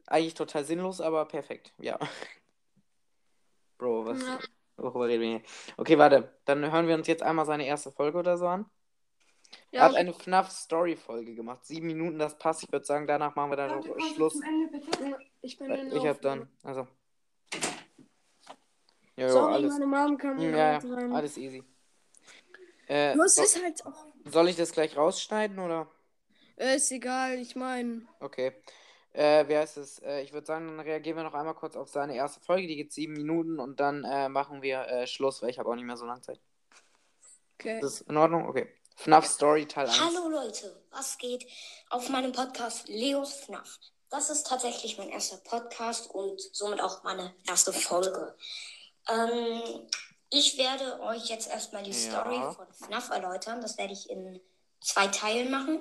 eigentlich 0.06 0.34
total 0.34 0.64
sinnlos, 0.64 1.00
aber 1.00 1.24
perfekt. 1.26 1.72
Ja. 1.78 1.98
Bro, 3.78 4.06
was? 4.06 4.20
Ja. 4.22 4.38
Worüber 4.76 5.08
reden 5.08 5.22
wir 5.22 5.28
hier? 5.28 5.42
Okay, 5.76 5.98
warte. 5.98 6.34
Dann 6.44 6.70
hören 6.70 6.86
wir 6.86 6.94
uns 6.94 7.06
jetzt 7.06 7.22
einmal 7.22 7.46
seine 7.46 7.66
erste 7.66 7.90
Folge 7.90 8.18
oder 8.18 8.36
so 8.36 8.46
an. 8.46 8.66
Er 9.72 9.78
Ja, 9.80 9.84
hat 9.86 9.94
eine 9.94 10.12
FNAF-Story-Folge 10.12 11.34
gemacht. 11.34 11.64
Sieben 11.64 11.86
Minuten, 11.86 12.18
das 12.18 12.36
passt. 12.38 12.62
Ich 12.62 12.72
würde 12.72 12.84
sagen, 12.84 13.06
danach 13.06 13.34
machen 13.36 13.50
wir 13.50 13.56
dann 13.56 13.80
noch 13.80 14.00
Schluss. 14.14 14.40
ich 15.42 15.58
bin 15.58 15.70
in 15.70 15.86
Ich 15.92 16.02
der 16.02 16.10
habe 16.10 16.20
dann, 16.20 16.48
also. 16.62 16.86
Ja, 19.16 19.26
ja, 19.26 19.28
Sorry, 19.30 19.54
alles. 19.54 19.72
meine 19.72 19.86
Mom 19.86 20.18
kam 20.18 20.36
Hm, 20.36 20.54
Ja, 20.54 20.78
rein. 20.78 20.88
ja, 21.10 21.14
alles 21.14 21.38
easy. 21.38 21.64
Äh, 22.88 23.16
es 23.16 23.34
so, 23.34 23.42
ist 23.42 23.62
halt 23.62 23.86
auch. 23.86 24.06
soll 24.24 24.48
ich 24.48 24.56
das 24.56 24.72
gleich 24.72 24.96
rausschneiden 24.96 25.58
oder? 25.58 25.90
Äh, 26.56 26.76
ist 26.76 26.90
egal, 26.92 27.38
ich 27.38 27.56
meine. 27.56 28.02
Okay. 28.20 28.52
Äh, 29.16 29.48
wie 29.48 29.56
heißt 29.56 29.78
es? 29.78 29.98
Äh, 30.00 30.20
ich 30.20 30.34
würde 30.34 30.46
sagen, 30.46 30.66
dann 30.66 30.80
reagieren 30.80 31.16
wir 31.16 31.24
noch 31.24 31.32
einmal 31.32 31.54
kurz 31.54 31.74
auf 31.74 31.88
seine 31.88 32.14
erste 32.14 32.40
Folge. 32.40 32.66
Die 32.66 32.76
geht 32.76 32.92
sieben 32.92 33.14
Minuten 33.14 33.58
und 33.58 33.80
dann 33.80 34.04
äh, 34.04 34.28
machen 34.28 34.60
wir 34.60 34.86
äh, 34.88 35.06
Schluss, 35.06 35.40
weil 35.40 35.48
ich 35.48 35.58
habe 35.58 35.70
auch 35.70 35.74
nicht 35.74 35.86
mehr 35.86 35.96
so 35.96 36.04
lange 36.04 36.20
Zeit. 36.20 36.38
Okay. 37.58 37.76
Ist 37.76 37.82
das 37.82 38.00
in 38.02 38.16
Ordnung? 38.18 38.46
Okay. 38.46 38.68
FNAF 38.96 39.26
Story 39.26 39.66
Teil 39.66 39.86
1. 39.86 40.00
Hallo 40.00 40.28
Leute, 40.28 40.82
was 40.90 41.16
geht 41.16 41.46
auf 41.88 42.10
meinem 42.10 42.32
Podcast 42.32 42.88
Leos 42.88 43.32
FNAF? 43.32 43.78
Das 44.10 44.28
ist 44.28 44.46
tatsächlich 44.46 44.98
mein 44.98 45.08
erster 45.08 45.38
Podcast 45.38 46.10
und 46.10 46.38
somit 46.52 46.82
auch 46.82 47.02
meine 47.02 47.34
erste 47.48 47.72
Folge. 47.72 48.36
Ähm, 49.08 49.88
ich 50.28 50.58
werde 50.58 51.00
euch 51.00 51.26
jetzt 51.30 51.48
erstmal 51.48 51.82
die 51.82 51.90
Ja. 51.92 51.96
Story 51.96 52.38
von 52.54 52.66
FNAF 52.74 53.08
erläutern. 53.08 53.62
Das 53.62 53.78
werde 53.78 53.94
ich 53.94 54.10
in 54.10 54.40
zwei 54.82 55.06
Teilen 55.06 55.50
machen. 55.50 55.80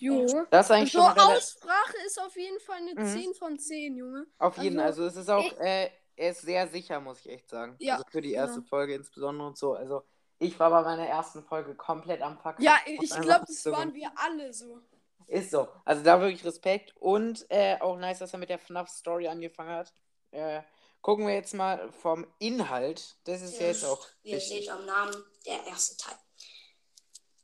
Jo. 0.00 0.26
Das 0.50 0.66
ist 0.66 0.70
eigentlich 0.72 0.92
So, 0.92 1.00
schon 1.00 1.18
Aussprache 1.18 1.96
ist 2.06 2.20
auf 2.20 2.36
jeden 2.36 2.58
Fall 2.60 2.76
eine 2.78 2.94
Mhm. 2.94 3.06
10 3.06 3.34
von 3.34 3.58
10, 3.58 3.96
Junge. 3.96 4.26
Auf 4.38 4.56
jeden, 4.58 4.78
Also, 4.80 5.02
also 5.04 5.18
es 5.20 5.24
ist 5.24 5.30
auch, 5.30 5.52
äh, 5.60 5.90
er 6.16 6.30
ist 6.30 6.42
sehr 6.42 6.66
sicher, 6.68 7.00
muss 7.00 7.20
ich 7.20 7.30
echt 7.30 7.48
sagen. 7.48 7.76
Ja, 7.78 7.94
Also 7.94 8.04
für 8.10 8.20
die 8.20 8.32
erste 8.32 8.56
genau. 8.58 8.68
Folge 8.68 8.94
insbesondere 8.94 9.46
und 9.48 9.56
so. 9.58 9.74
Also 9.74 10.02
ich 10.38 10.58
war 10.58 10.70
bei 10.70 10.82
meiner 10.82 11.06
ersten 11.06 11.42
Folge 11.44 11.74
komplett 11.74 12.22
am 12.22 12.38
Verkacken. 12.38 12.64
Ja, 12.64 12.76
ich 12.86 13.00
einfach 13.12 13.20
glaube, 13.22 13.44
das 13.46 13.62
zugeben. 13.62 13.76
waren 13.80 13.94
wir 13.94 14.10
alle 14.16 14.52
so. 14.52 14.80
Ist 15.26 15.50
so. 15.50 15.68
Also 15.84 16.02
da 16.02 16.20
wirklich 16.20 16.44
Respekt 16.44 16.94
und 16.96 17.46
äh, 17.50 17.76
auch 17.80 17.96
nice, 17.96 18.18
dass 18.18 18.32
er 18.32 18.38
mit 18.40 18.48
der 18.50 18.58
FNAF-Story 18.58 19.28
angefangen 19.28 19.70
hat. 19.70 19.92
Äh, 20.32 20.62
gucken 21.02 21.26
wir 21.26 21.34
jetzt 21.34 21.54
mal 21.54 21.90
vom 21.92 22.26
Inhalt. 22.38 23.16
Das 23.24 23.40
ist 23.42 23.60
ja 23.60 23.68
jetzt 23.68 23.84
auch 23.84 24.04
Wie 24.22 24.30
ihr 24.30 24.36
wichtig. 24.38 24.60
seht 24.64 24.70
am 24.70 24.84
Namen, 24.86 25.14
der 25.46 25.64
erste 25.66 25.96
Teil. 25.96 26.16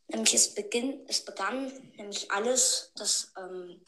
Nämlich 0.09 0.35
es, 0.35 0.55
beginn, 0.55 1.01
es 1.09 1.25
begann 1.25 1.73
nämlich 1.97 2.31
alles, 2.31 2.93
dass 2.97 3.33
ähm, 3.39 3.81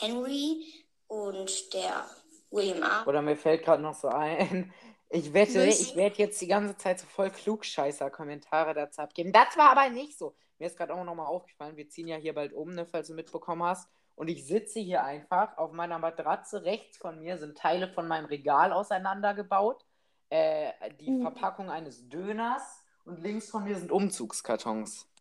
Henry 0.00 0.64
und 1.06 1.72
der 1.72 2.04
William 2.50 2.82
A. 2.82 3.04
Oder 3.04 3.22
mir 3.22 3.36
fällt 3.36 3.64
gerade 3.64 3.82
noch 3.82 3.94
so 3.94 4.08
ein. 4.08 4.72
Ich 5.14 5.34
wette, 5.34 5.68
Was? 5.68 5.78
ich 5.78 5.94
werde 5.94 6.16
jetzt 6.16 6.40
die 6.40 6.46
ganze 6.46 6.74
Zeit 6.78 6.98
so 6.98 7.06
voll 7.06 7.28
Klugscheißer-Kommentare 7.28 8.72
dazu 8.72 9.02
abgeben. 9.02 9.30
Das 9.30 9.58
war 9.58 9.72
aber 9.72 9.90
nicht 9.90 10.16
so. 10.16 10.34
Mir 10.58 10.68
ist 10.68 10.78
gerade 10.78 10.94
auch 10.94 11.04
nochmal 11.04 11.26
aufgefallen, 11.26 11.76
wir 11.76 11.86
ziehen 11.90 12.08
ja 12.08 12.16
hier 12.16 12.34
bald 12.34 12.54
um, 12.54 12.70
ne, 12.70 12.86
falls 12.86 13.08
du 13.08 13.14
mitbekommen 13.14 13.62
hast. 13.62 13.90
Und 14.14 14.28
ich 14.28 14.46
sitze 14.46 14.80
hier 14.80 15.04
einfach 15.04 15.58
auf 15.58 15.72
meiner 15.72 15.98
Matratze. 15.98 16.64
Rechts 16.64 16.96
von 16.96 17.20
mir 17.20 17.36
sind 17.36 17.58
Teile 17.58 17.88
von 17.88 18.08
meinem 18.08 18.24
Regal 18.24 18.72
auseinandergebaut. 18.72 19.84
Äh, 20.30 20.72
die 20.98 21.10
Uh. 21.10 21.20
Verpackung 21.20 21.68
eines 21.68 22.08
Döners. 22.08 22.82
Und 23.04 23.20
links 23.20 23.50
von 23.50 23.64
mir 23.64 23.76
sind 23.76 23.92
Umzugskartons. 23.92 25.11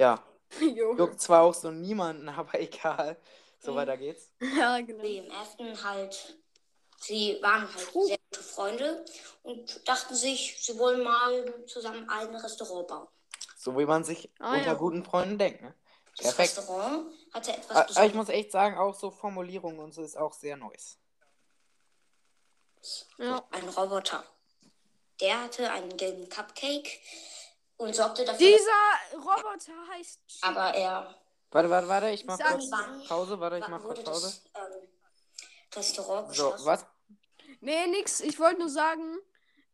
Ja. 0.00 0.24
jo. 0.60 0.96
Juckt 0.96 1.20
zwar 1.20 1.42
auch 1.42 1.54
so 1.54 1.70
niemanden, 1.70 2.28
aber 2.28 2.58
egal. 2.60 3.16
So 3.60 3.72
Mhm. 3.72 3.76
weiter 3.76 3.96
geht's. 3.96 4.32
Ja, 4.58 4.80
genau. 4.80 5.02
William 5.02 5.30
Afton 5.30 5.84
halt, 5.84 6.38
sie 6.98 7.38
waren 7.42 7.72
halt 7.72 7.94
Uh. 7.94 8.06
sehr 8.06 8.18
gute 8.30 8.42
Freunde 8.42 9.04
und 9.42 9.86
dachten 9.88 10.14
sich, 10.14 10.56
sie 10.64 10.78
wollen 10.78 11.02
mal 11.02 11.66
zusammen 11.66 12.08
ein 12.08 12.34
Restaurant 12.34 12.88
bauen. 12.88 13.08
So 13.56 13.78
wie 13.78 13.84
man 13.84 14.02
sich 14.04 14.30
Ah, 14.38 14.54
unter 14.54 14.66
ja. 14.66 14.74
guten 14.74 15.04
Freunden 15.04 15.36
denkt. 15.38 15.60
Ne? 15.60 15.74
Das 16.16 16.34
Perfekt. 16.34 16.56
Restaurant 16.56 17.12
hatte 17.34 17.52
etwas 17.52 17.70
Aber 17.70 17.80
ich 17.82 17.86
Besonderes. 17.88 18.16
muss 18.16 18.28
echt 18.30 18.52
sagen, 18.52 18.78
auch 18.78 18.94
so 18.94 19.10
Formulierungen 19.10 19.80
und 19.80 19.92
so 19.92 20.02
ist 20.02 20.16
auch 20.16 20.32
sehr 20.32 20.56
nice. 20.56 20.98
Ja. 23.18 23.46
Ein 23.50 23.68
Roboter. 23.68 24.24
Der 25.20 25.42
hatte 25.42 25.70
einen 25.70 25.94
gelben 25.98 26.28
Cupcake 26.30 26.88
und 27.80 27.94
sorgte 27.94 28.24
dafür, 28.24 28.38
Dieser 28.46 29.18
Roboter 29.18 29.72
heißt. 29.92 30.20
Chick. 30.26 30.44
aber 30.44 30.74
er 30.74 31.14
Warte, 31.52 31.68
warte, 31.68 31.88
warte, 31.88 32.10
ich 32.10 32.24
mach 32.24 32.38
Sag 32.38 32.52
kurz 32.52 32.70
wann 32.70 33.04
Pause, 33.06 33.40
warte, 33.40 33.58
ich 33.58 33.66
mach 33.68 33.82
kurz 33.82 34.04
Pause. 34.04 34.40
das 34.52 34.62
ähm, 34.62 34.88
Restaurant 35.74 36.34
So, 36.34 36.54
was? 36.64 36.86
Nee, 37.60 37.86
nix. 37.88 38.20
Ich 38.20 38.38
wollte 38.38 38.60
nur 38.60 38.68
sagen, 38.68 39.18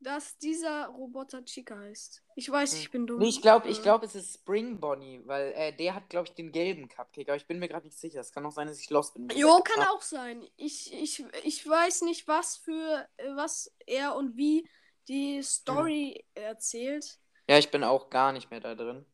dass 0.01 0.39
dieser 0.39 0.87
Roboter 0.87 1.45
Chica 1.45 1.77
heißt. 1.79 2.23
Ich 2.35 2.51
weiß, 2.51 2.75
ich 2.75 2.91
bin 2.91 3.07
dumm. 3.07 3.19
Nee, 3.19 3.29
ich 3.29 3.43
glaube, 3.43 3.69
ich 3.69 3.79
Äh, 3.81 3.83
glaub, 3.83 4.03
es 4.03 4.15
ist 4.15 4.35
Spring 4.35 4.81
Bonnie, 4.81 5.21
weil 5.27 5.53
äh, 5.53 5.73
der 5.77 5.95
hat, 5.95 6.09
glaube 6.09 6.27
ich, 6.29 6.35
den 6.35 6.51
gelben 6.53 6.89
Cupcake, 6.89 7.29
aber 7.29 7.37
ich 7.37 7.47
bin 7.47 7.59
mir 7.59 7.69
gerade 7.69 7.87
nicht 7.87 7.99
sicher. 7.99 8.21
Es 8.21 8.33
kann 8.33 8.47
auch 8.47 8.53
sein, 8.53 8.69
dass 8.69 8.79
ich 8.81 8.89
lost 8.91 9.15
bin. 9.15 9.29
Jo, 9.37 9.61
kann 9.63 9.87
auch 9.89 10.03
sein. 10.03 10.47
Ich, 10.57 10.93
ich, 10.93 11.25
ich 11.45 11.67
weiß 11.69 12.03
nicht, 12.03 12.27
was 12.27 12.57
für 12.57 13.07
äh, 13.19 13.37
was 13.37 13.71
er 13.87 14.17
und 14.17 14.37
wie 14.37 14.69
die 15.09 15.43
Story 15.43 16.25
erzählt. 16.35 17.19
Ja, 17.49 17.59
ich 17.59 17.71
bin 17.71 17.85
auch 17.85 18.11
gar 18.11 18.33
nicht 18.33 18.51
mehr 18.51 18.61
da 18.61 18.75
drin. 18.75 19.05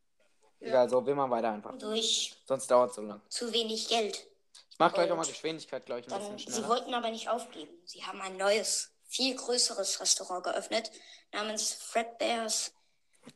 Ja. 0.61 0.69
Egal, 0.69 0.89
so, 0.89 1.05
will 1.05 1.15
man 1.15 1.31
weiter 1.31 1.51
einfach. 1.51 1.77
Durch 1.79 2.35
Sonst 2.47 2.71
dauert 2.71 2.91
es 2.91 2.97
so 2.97 3.03
lang. 3.03 3.21
zu 3.29 3.53
wenig 3.53 3.89
Geld. 3.89 4.27
Ich 4.71 4.79
mach 4.79 4.93
gleich 4.93 5.07
Und 5.07 5.12
auch 5.12 5.17
mal 5.23 5.27
Geschwindigkeit, 5.27 5.85
glaube 5.85 6.01
ich, 6.01 6.07
ein 6.07 6.11
Dann, 6.11 6.21
bisschen 6.21 6.39
sie 6.39 6.53
schneller. 6.61 6.69
wollten 6.69 6.95
aber 6.95 7.11
nicht 7.11 7.29
aufgeben. 7.29 7.71
Sie 7.85 8.03
haben 8.05 8.21
ein 8.21 8.37
neues, 8.37 8.91
viel 9.09 9.35
größeres 9.37 10.01
Restaurant 10.01 10.45
geöffnet, 10.45 10.91
namens 11.33 11.73
Fredbear's 11.75 12.73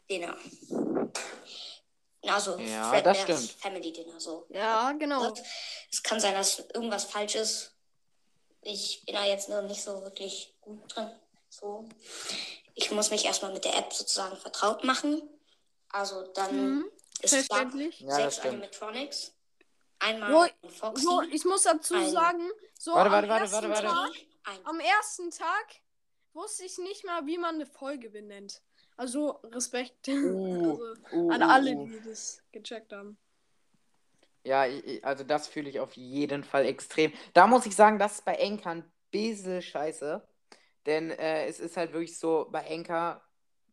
Dinner. 0.09 0.37
Also 2.23 2.59
Ja, 2.59 2.91
Fredbear's 2.91 3.25
das 3.27 3.45
stimmt. 3.45 3.61
Family 3.63 3.93
Dinner, 3.93 4.19
so. 4.19 4.47
Ja, 4.49 4.93
genau. 4.93 5.29
Und 5.29 5.43
es 5.93 6.03
kann 6.03 6.19
sein, 6.21 6.35
dass 6.35 6.59
irgendwas 6.75 7.05
falsch 7.05 7.35
ist. 7.37 7.73
Ich 8.63 9.05
bin 9.05 9.15
da 9.15 9.25
jetzt 9.25 9.49
noch 9.49 9.63
nicht 9.63 9.81
so 9.83 10.03
wirklich 10.03 10.53
gut 10.61 10.81
drin. 10.95 11.11
So. 11.51 11.85
Ich 12.79 12.91
muss 12.91 13.11
mich 13.11 13.25
erstmal 13.25 13.53
mit 13.53 13.65
der 13.65 13.77
App 13.77 13.93
sozusagen 13.93 14.37
vertraut 14.37 14.85
machen. 14.85 15.23
Also 15.89 16.31
dann 16.35 16.77
Mhm. 16.79 16.91
ist 17.23 17.33
es 17.33 17.49
da. 17.49 17.63
Ja, 17.63 18.19
das 18.19 18.37
sechs. 18.37 18.47
Animatronics. 18.47 19.33
Einmal 19.99 20.31
Jo, 20.31 20.69
Foxy. 20.69 21.03
So, 21.03 21.23
ich 21.23 21.45
muss 21.47 21.63
dazu 21.63 21.95
Ein- 21.95 22.11
sagen, 22.11 22.51
so 22.79 22.93
Warte, 22.93 23.07
am, 23.07 23.13
warte, 23.13 23.29
warte, 23.29 23.43
ersten 23.45 23.71
warte, 23.71 23.89
warte. 23.89 24.13
Tag, 24.13 24.27
ein 24.45 24.67
am 24.67 24.81
ersten 24.81 25.31
Tag 25.31 25.67
wusste 26.35 26.65
ich 26.65 26.77
nicht 26.77 27.05
mal, 27.07 27.25
wie 27.25 27.39
man 27.39 27.55
eine 27.55 27.65
Folge 27.67 28.11
benennt. 28.11 28.61
Also 28.99 29.41
Respekt 29.45 30.07
Uh, 30.09 30.71
also, 30.71 30.95
uh, 31.13 31.31
an 31.31 31.43
uh, 31.43 31.47
alle, 31.47 31.77
die 31.87 32.03
das 32.07 32.43
gecheckt 32.53 32.93
haben. 32.93 33.17
Ja, 34.45 34.67
also 35.03 35.25
das 35.25 35.49
fühle 35.49 35.71
ich 35.71 35.81
auf 35.81 35.95
jeden 35.97 36.45
Fall 36.45 36.67
extrem. 36.67 37.13
Da 37.33 37.47
muss 37.47 37.65
ich 37.65 37.75
sagen, 37.75 37.99
das 37.99 38.17
ist 38.17 38.25
bei 38.27 38.35
Enka 38.35 38.71
ein 38.71 38.93
bisschen 39.11 39.63
scheiße. 39.63 40.23
Denn 40.87 41.11
äh, 41.11 41.47
es 41.47 41.61
ist 41.61 41.77
halt 41.77 41.93
wirklich 41.93 42.19
so, 42.19 42.49
bei 42.51 42.63
Enka 42.63 43.23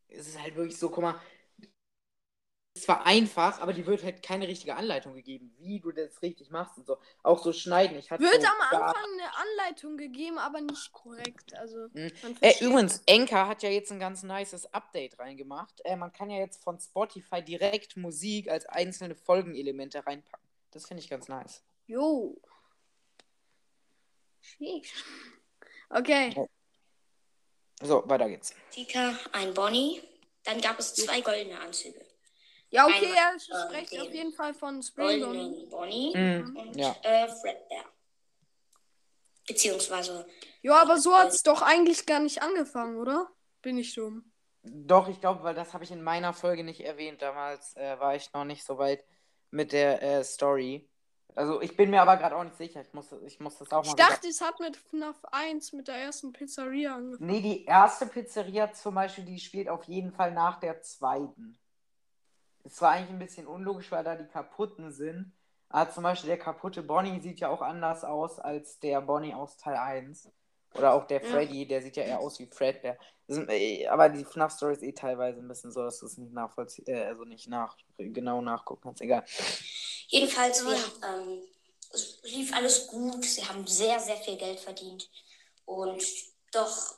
ist 0.07 0.27
es 0.27 0.39
halt 0.39 0.55
wirklich 0.55 0.77
so, 0.77 0.89
guck 0.89 1.03
mal, 1.03 1.21
es 2.75 2.87
war 2.87 3.05
einfach, 3.05 3.61
aber 3.61 3.71
die 3.71 3.85
wird 3.85 4.03
halt 4.03 4.23
keine 4.23 4.47
richtige 4.47 4.75
Anleitung 4.75 5.13
gegeben, 5.13 5.53
wie 5.59 5.79
du 5.79 5.91
das 5.91 6.23
richtig 6.23 6.49
machst 6.49 6.75
und 6.79 6.87
so. 6.87 6.97
Auch 7.21 7.43
so 7.43 7.53
schneiden. 7.53 7.95
Ich 7.99 8.09
hatte 8.09 8.23
Wird 8.23 8.41
so 8.41 8.47
am 8.47 8.57
gar- 8.71 8.87
Anfang 8.87 9.05
eine 9.13 9.29
Anleitung 9.35 9.95
gegeben, 9.95 10.39
aber 10.39 10.59
nicht 10.59 10.91
korrekt. 10.91 11.53
Also, 11.53 11.87
Mhm. 11.93 12.11
Äh, 12.41 12.65
übrigens, 12.65 13.03
Enka 13.05 13.47
hat 13.47 13.61
ja 13.61 13.69
jetzt 13.69 13.91
ein 13.91 13.99
ganz 13.99 14.23
nices 14.23 14.65
Update 14.73 15.19
reingemacht. 15.19 15.81
Äh, 15.85 15.95
man 15.95 16.11
kann 16.11 16.31
ja 16.31 16.39
jetzt 16.39 16.63
von 16.63 16.79
Spotify 16.79 17.43
direkt 17.43 17.95
Musik 17.95 18.49
als 18.49 18.65
einzelne 18.65 19.13
Folgenelemente 19.13 20.03
reinpacken. 20.05 20.47
Das 20.71 20.87
finde 20.87 21.03
ich 21.03 21.09
ganz 21.09 21.27
nice. 21.27 21.63
Jo. 21.85 22.41
Sheesh. 24.41 25.05
Okay. 25.91 26.47
So, 27.83 28.03
weiter 28.07 28.29
geht's. 28.29 28.53
Tika, 28.71 29.17
ein 29.33 29.53
Bonnie. 29.53 30.01
Dann 30.43 30.59
gab 30.61 30.79
es 30.79 30.93
zwei 30.93 31.21
goldene 31.21 31.59
Anzüge. 31.59 32.05
Ja, 32.69 32.85
okay, 32.87 33.05
Ein- 33.07 33.13
er 33.13 33.35
äh, 33.35 33.39
spricht 33.85 34.01
auf 34.01 34.13
jeden 34.13 34.33
Fall 34.33 34.53
von 34.53 34.81
Spring 34.81 35.69
Bonnie. 35.69 36.17
Mhm, 36.17 36.57
und 36.57 36.75
ja. 36.75 36.95
äh, 37.03 37.27
Fredbear. 37.27 37.85
Beziehungsweise, 39.47 40.25
Ja, 40.61 40.81
aber 40.81 40.97
so 40.97 41.13
hat's 41.13 41.43
doch 41.43 41.61
eigentlich 41.61 42.05
gar 42.05 42.19
nicht 42.19 42.41
angefangen, 42.41 42.97
oder? 42.97 43.29
Bin 43.61 43.77
ich 43.77 43.93
dumm. 43.93 44.31
Doch, 44.63 45.09
ich 45.09 45.19
glaube, 45.19 45.43
weil 45.43 45.53
das 45.55 45.73
habe 45.73 45.83
ich 45.83 45.91
in 45.91 46.01
meiner 46.01 46.33
Folge 46.33 46.63
nicht 46.63 46.79
erwähnt. 46.79 47.21
Damals 47.21 47.75
äh, 47.75 47.99
war 47.99 48.15
ich 48.15 48.31
noch 48.33 48.45
nicht 48.45 48.63
so 48.63 48.77
weit 48.77 49.03
mit 49.51 49.73
der 49.73 50.01
äh, 50.01 50.23
Story. 50.23 50.89
Also 51.35 51.61
ich 51.61 51.75
bin 51.75 51.89
mir 51.89 52.01
aber 52.01 52.17
gerade 52.17 52.35
auch 52.35 52.43
nicht 52.43 52.57
sicher. 52.57 52.81
Ich 52.81 52.93
muss, 52.93 53.11
ich 53.25 53.39
muss 53.39 53.57
das 53.57 53.71
auch 53.71 53.83
Ich 53.83 53.89
mal 53.89 53.95
dachte, 53.95 54.27
es 54.27 54.41
hat 54.41 54.59
mit 54.59 54.77
FNAF 54.77 55.17
1 55.31 55.73
mit 55.73 55.87
der 55.87 55.95
ersten 55.95 56.31
Pizzeria 56.31 56.95
angefangen. 56.95 57.29
Nee, 57.29 57.41
die 57.41 57.65
erste 57.65 58.05
Pizzeria 58.05 58.71
zum 58.73 58.95
Beispiel, 58.95 59.25
die 59.25 59.39
spielt 59.39 59.69
auf 59.69 59.83
jeden 59.85 60.11
Fall 60.11 60.31
nach 60.31 60.59
der 60.59 60.81
zweiten. 60.81 61.57
Es 62.63 62.81
war 62.81 62.91
eigentlich 62.91 63.09
ein 63.09 63.19
bisschen 63.19 63.47
unlogisch, 63.47 63.91
weil 63.91 64.03
da 64.03 64.15
die 64.15 64.27
kaputten 64.27 64.91
sind. 64.91 65.33
Aber 65.69 65.89
zum 65.89 66.03
Beispiel 66.03 66.27
der 66.27 66.37
kaputte 66.37 66.83
Bonnie 66.83 67.19
sieht 67.19 67.39
ja 67.39 67.49
auch 67.49 67.61
anders 67.61 68.03
aus 68.03 68.39
als 68.39 68.79
der 68.79 69.01
Bonnie 69.01 69.33
aus 69.33 69.57
Teil 69.57 69.75
1. 69.75 70.31
Oder 70.75 70.93
auch 70.93 71.05
der 71.05 71.21
Ja. 71.23 71.29
Freddy, 71.29 71.67
der 71.67 71.81
sieht 71.81 71.97
ja 71.97 72.03
eher 72.03 72.19
aus 72.19 72.39
wie 72.39 72.47
Fredbear. 72.47 72.97
Das 73.27 73.37
sind, 73.37 73.49
äh, 73.49 73.87
aber 73.87 74.09
die 74.09 74.25
FNAF-Story 74.25 74.73
ist 74.73 74.83
eh 74.83 74.91
teilweise 74.91 75.39
ein 75.39 75.47
bisschen 75.47 75.71
so, 75.71 75.81
dass 75.83 75.99
du 75.99 76.05
es 76.05 76.17
nicht 76.17 76.33
nachvollziehen, 76.33 76.87
äh, 76.87 77.05
also 77.05 77.23
nicht 77.23 77.47
nach, 77.47 77.77
genau 77.97 78.41
nachgucken 78.41 78.81
kannst. 78.83 79.01
Egal. 79.01 79.23
Jedenfalls, 80.07 80.65
wir, 80.65 80.75
ähm, 80.75 81.41
es 81.93 82.19
lief 82.23 82.53
alles 82.53 82.87
gut. 82.87 83.23
Sie 83.23 83.45
haben 83.45 83.65
sehr, 83.67 83.99
sehr 83.99 84.17
viel 84.17 84.37
Geld 84.37 84.59
verdient. 84.59 85.09
Und 85.65 86.03
doch, 86.51 86.95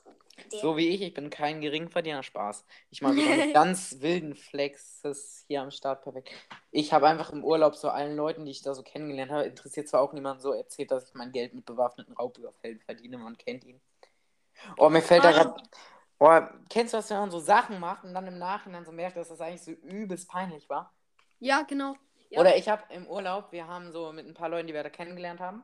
der, 0.52 0.60
So 0.60 0.78
wie 0.78 0.90
ich, 0.90 1.02
ich 1.02 1.14
bin 1.14 1.30
kein 1.30 1.62
Geringverdiener 1.62 2.24
Spaß. 2.24 2.66
Ich 2.90 3.02
mache 3.02 3.16
wieder 3.16 3.36
mit 3.36 3.54
ganz 3.54 4.02
wilden 4.02 4.36
Flexes 4.36 5.46
hier 5.48 5.62
am 5.62 5.72
Start, 5.72 6.04
perfekt. 6.04 6.30
Ich 6.72 6.94
habe 6.94 7.08
einfach 7.08 7.32
im 7.32 7.44
Urlaub 7.44 7.76
so 7.76 7.90
allen 7.90 8.16
Leuten, 8.16 8.46
die 8.46 8.52
ich 8.52 8.62
da 8.62 8.74
so 8.74 8.84
kennengelernt 8.84 9.32
habe, 9.32 9.44
interessiert 9.44 9.88
zwar 9.88 10.02
auch 10.02 10.14
niemand 10.14 10.42
so, 10.42 10.52
erzählt, 10.52 10.92
dass 10.92 11.10
ich 11.10 11.14
mein 11.14 11.32
Geld 11.32 11.54
mit 11.54 11.66
bewaffneten 11.66 12.14
Raubüberfällen 12.14 12.80
verdiene, 12.80 13.18
man 13.18 13.38
kennt 13.38 13.64
ihn. 13.64 13.82
Oh, 14.78 14.90
mir 14.90 15.02
fällt 15.02 15.24
da 15.24 15.32
gerade. 15.32 15.56
Boah, 16.18 16.54
kennst 16.70 16.94
du 16.94 16.98
das, 16.98 17.10
wenn 17.10 17.18
man 17.18 17.32
so 17.32 17.40
Sachen 17.40 17.80
macht 17.80 18.06
und 18.06 18.14
dann 18.14 18.26
im 18.26 18.38
Nachhinein 18.38 18.86
so 18.86 18.92
merkt, 18.92 19.18
dass 19.18 19.28
das 19.28 19.42
eigentlich 19.42 19.64
so 19.64 19.72
übelst 19.72 20.30
peinlich 20.30 20.70
war? 20.70 20.94
Ja, 21.40 21.64
genau. 21.64 21.96
Ja. 22.30 22.40
Oder 22.40 22.56
ich 22.56 22.70
habe 22.70 22.84
im 22.94 23.06
Urlaub, 23.08 23.52
wir 23.52 23.68
haben 23.68 23.92
so 23.92 24.12
mit 24.14 24.26
ein 24.26 24.34
paar 24.34 24.50
Leuten, 24.50 24.68
die 24.68 24.74
wir 24.74 24.84
da 24.84 24.90
kennengelernt 24.90 25.42
haben, 25.42 25.64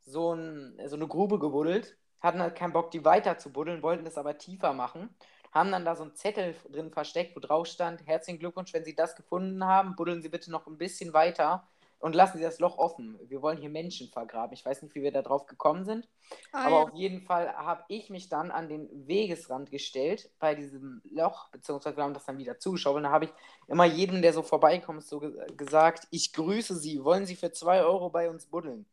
so, 0.00 0.34
ein, 0.34 0.80
so 0.86 0.96
eine 0.96 1.06
Grube 1.06 1.38
gebuddelt, 1.38 1.96
hatten 2.22 2.40
halt 2.40 2.56
keinen 2.56 2.72
Bock, 2.72 2.90
die 2.90 3.04
weiter 3.04 3.38
zu 3.38 3.52
buddeln, 3.52 3.82
wollten 3.82 4.04
das 4.04 4.18
aber 4.18 4.38
tiefer 4.38 4.72
machen, 4.72 5.14
haben 5.52 5.70
dann 5.70 5.84
da 5.84 5.96
so 5.96 6.04
einen 6.04 6.14
Zettel 6.14 6.54
drin 6.70 6.90
versteckt, 6.90 7.36
wo 7.36 7.40
drauf 7.40 7.66
stand, 7.66 8.06
herzlichen 8.06 8.38
Glückwunsch, 8.38 8.72
wenn 8.72 8.84
Sie 8.84 8.94
das 8.94 9.16
gefunden 9.16 9.64
haben, 9.66 9.96
buddeln 9.96 10.22
Sie 10.22 10.28
bitte 10.28 10.50
noch 10.50 10.66
ein 10.66 10.78
bisschen 10.78 11.12
weiter 11.12 11.66
und 12.02 12.14
lassen 12.16 12.38
Sie 12.38 12.42
das 12.42 12.58
Loch 12.58 12.78
offen. 12.78 13.18
Wir 13.28 13.42
wollen 13.42 13.58
hier 13.58 13.70
Menschen 13.70 14.08
vergraben. 14.08 14.54
Ich 14.54 14.64
weiß 14.64 14.82
nicht, 14.82 14.94
wie 14.96 15.02
wir 15.02 15.12
da 15.12 15.22
drauf 15.22 15.46
gekommen 15.46 15.84
sind. 15.84 16.08
Ah, 16.52 16.66
Aber 16.66 16.76
ja. 16.76 16.82
auf 16.82 16.94
jeden 16.94 17.22
Fall 17.22 17.52
habe 17.54 17.84
ich 17.88 18.10
mich 18.10 18.28
dann 18.28 18.50
an 18.50 18.68
den 18.68 18.88
Wegesrand 19.06 19.70
gestellt 19.70 20.30
bei 20.40 20.54
diesem 20.56 21.00
Loch, 21.10 21.48
beziehungsweise 21.50 21.96
wir 21.96 22.04
haben 22.04 22.14
das 22.14 22.24
dann 22.26 22.38
wieder 22.38 22.58
zugeschaut. 22.58 22.96
Und 22.96 23.04
da 23.04 23.10
habe 23.10 23.26
ich 23.26 23.32
immer 23.68 23.84
jedem, 23.84 24.20
der 24.20 24.32
so 24.32 24.42
vorbeikommt, 24.42 25.04
so 25.04 25.20
ge 25.20 25.32
gesagt, 25.56 26.08
ich 26.10 26.32
grüße 26.32 26.74
Sie, 26.76 27.04
wollen 27.04 27.24
Sie 27.26 27.36
für 27.36 27.52
zwei 27.52 27.82
Euro 27.84 28.10
bei 28.10 28.28
uns 28.28 28.46
buddeln? 28.46 28.86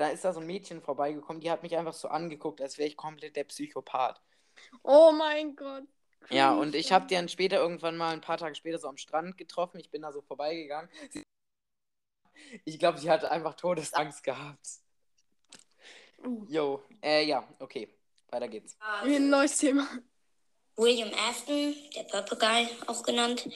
Da 0.00 0.08
ist 0.08 0.24
da 0.24 0.32
so 0.32 0.40
ein 0.40 0.46
Mädchen 0.46 0.80
vorbeigekommen, 0.80 1.42
die 1.42 1.50
hat 1.50 1.62
mich 1.62 1.76
einfach 1.76 1.92
so 1.92 2.08
angeguckt, 2.08 2.62
als 2.62 2.78
wäre 2.78 2.88
ich 2.88 2.96
komplett 2.96 3.36
der 3.36 3.44
Psychopath. 3.44 4.18
Oh 4.82 5.12
mein 5.12 5.54
Gott. 5.54 5.84
Ja, 6.30 6.54
und 6.54 6.74
ich 6.74 6.90
habe 6.90 7.06
die 7.06 7.16
dann 7.16 7.28
später 7.28 7.58
irgendwann 7.58 7.98
mal 7.98 8.14
ein 8.14 8.22
paar 8.22 8.38
Tage 8.38 8.54
später 8.54 8.78
so 8.78 8.88
am 8.88 8.96
Strand 8.96 9.36
getroffen. 9.36 9.78
Ich 9.78 9.90
bin 9.90 10.00
da 10.00 10.10
so 10.10 10.22
vorbeigegangen. 10.22 10.88
Ich 12.64 12.78
glaube, 12.78 12.96
sie 12.96 13.10
hatte 13.10 13.30
einfach 13.30 13.52
Todesangst 13.52 14.24
gehabt. 14.24 14.66
Uh. 16.24 16.46
Jo, 16.48 16.82
äh, 17.02 17.26
ja, 17.26 17.46
okay. 17.58 17.94
Weiter 18.30 18.48
geht's. 18.48 18.78
Ein 19.02 19.28
neues 19.28 19.58
Thema. 19.58 19.86
William 20.76 21.12
Afton, 21.28 21.76
der 21.94 22.04
Purple 22.04 22.38
Guy 22.38 22.68
auch 22.86 23.02
genannt, 23.02 23.46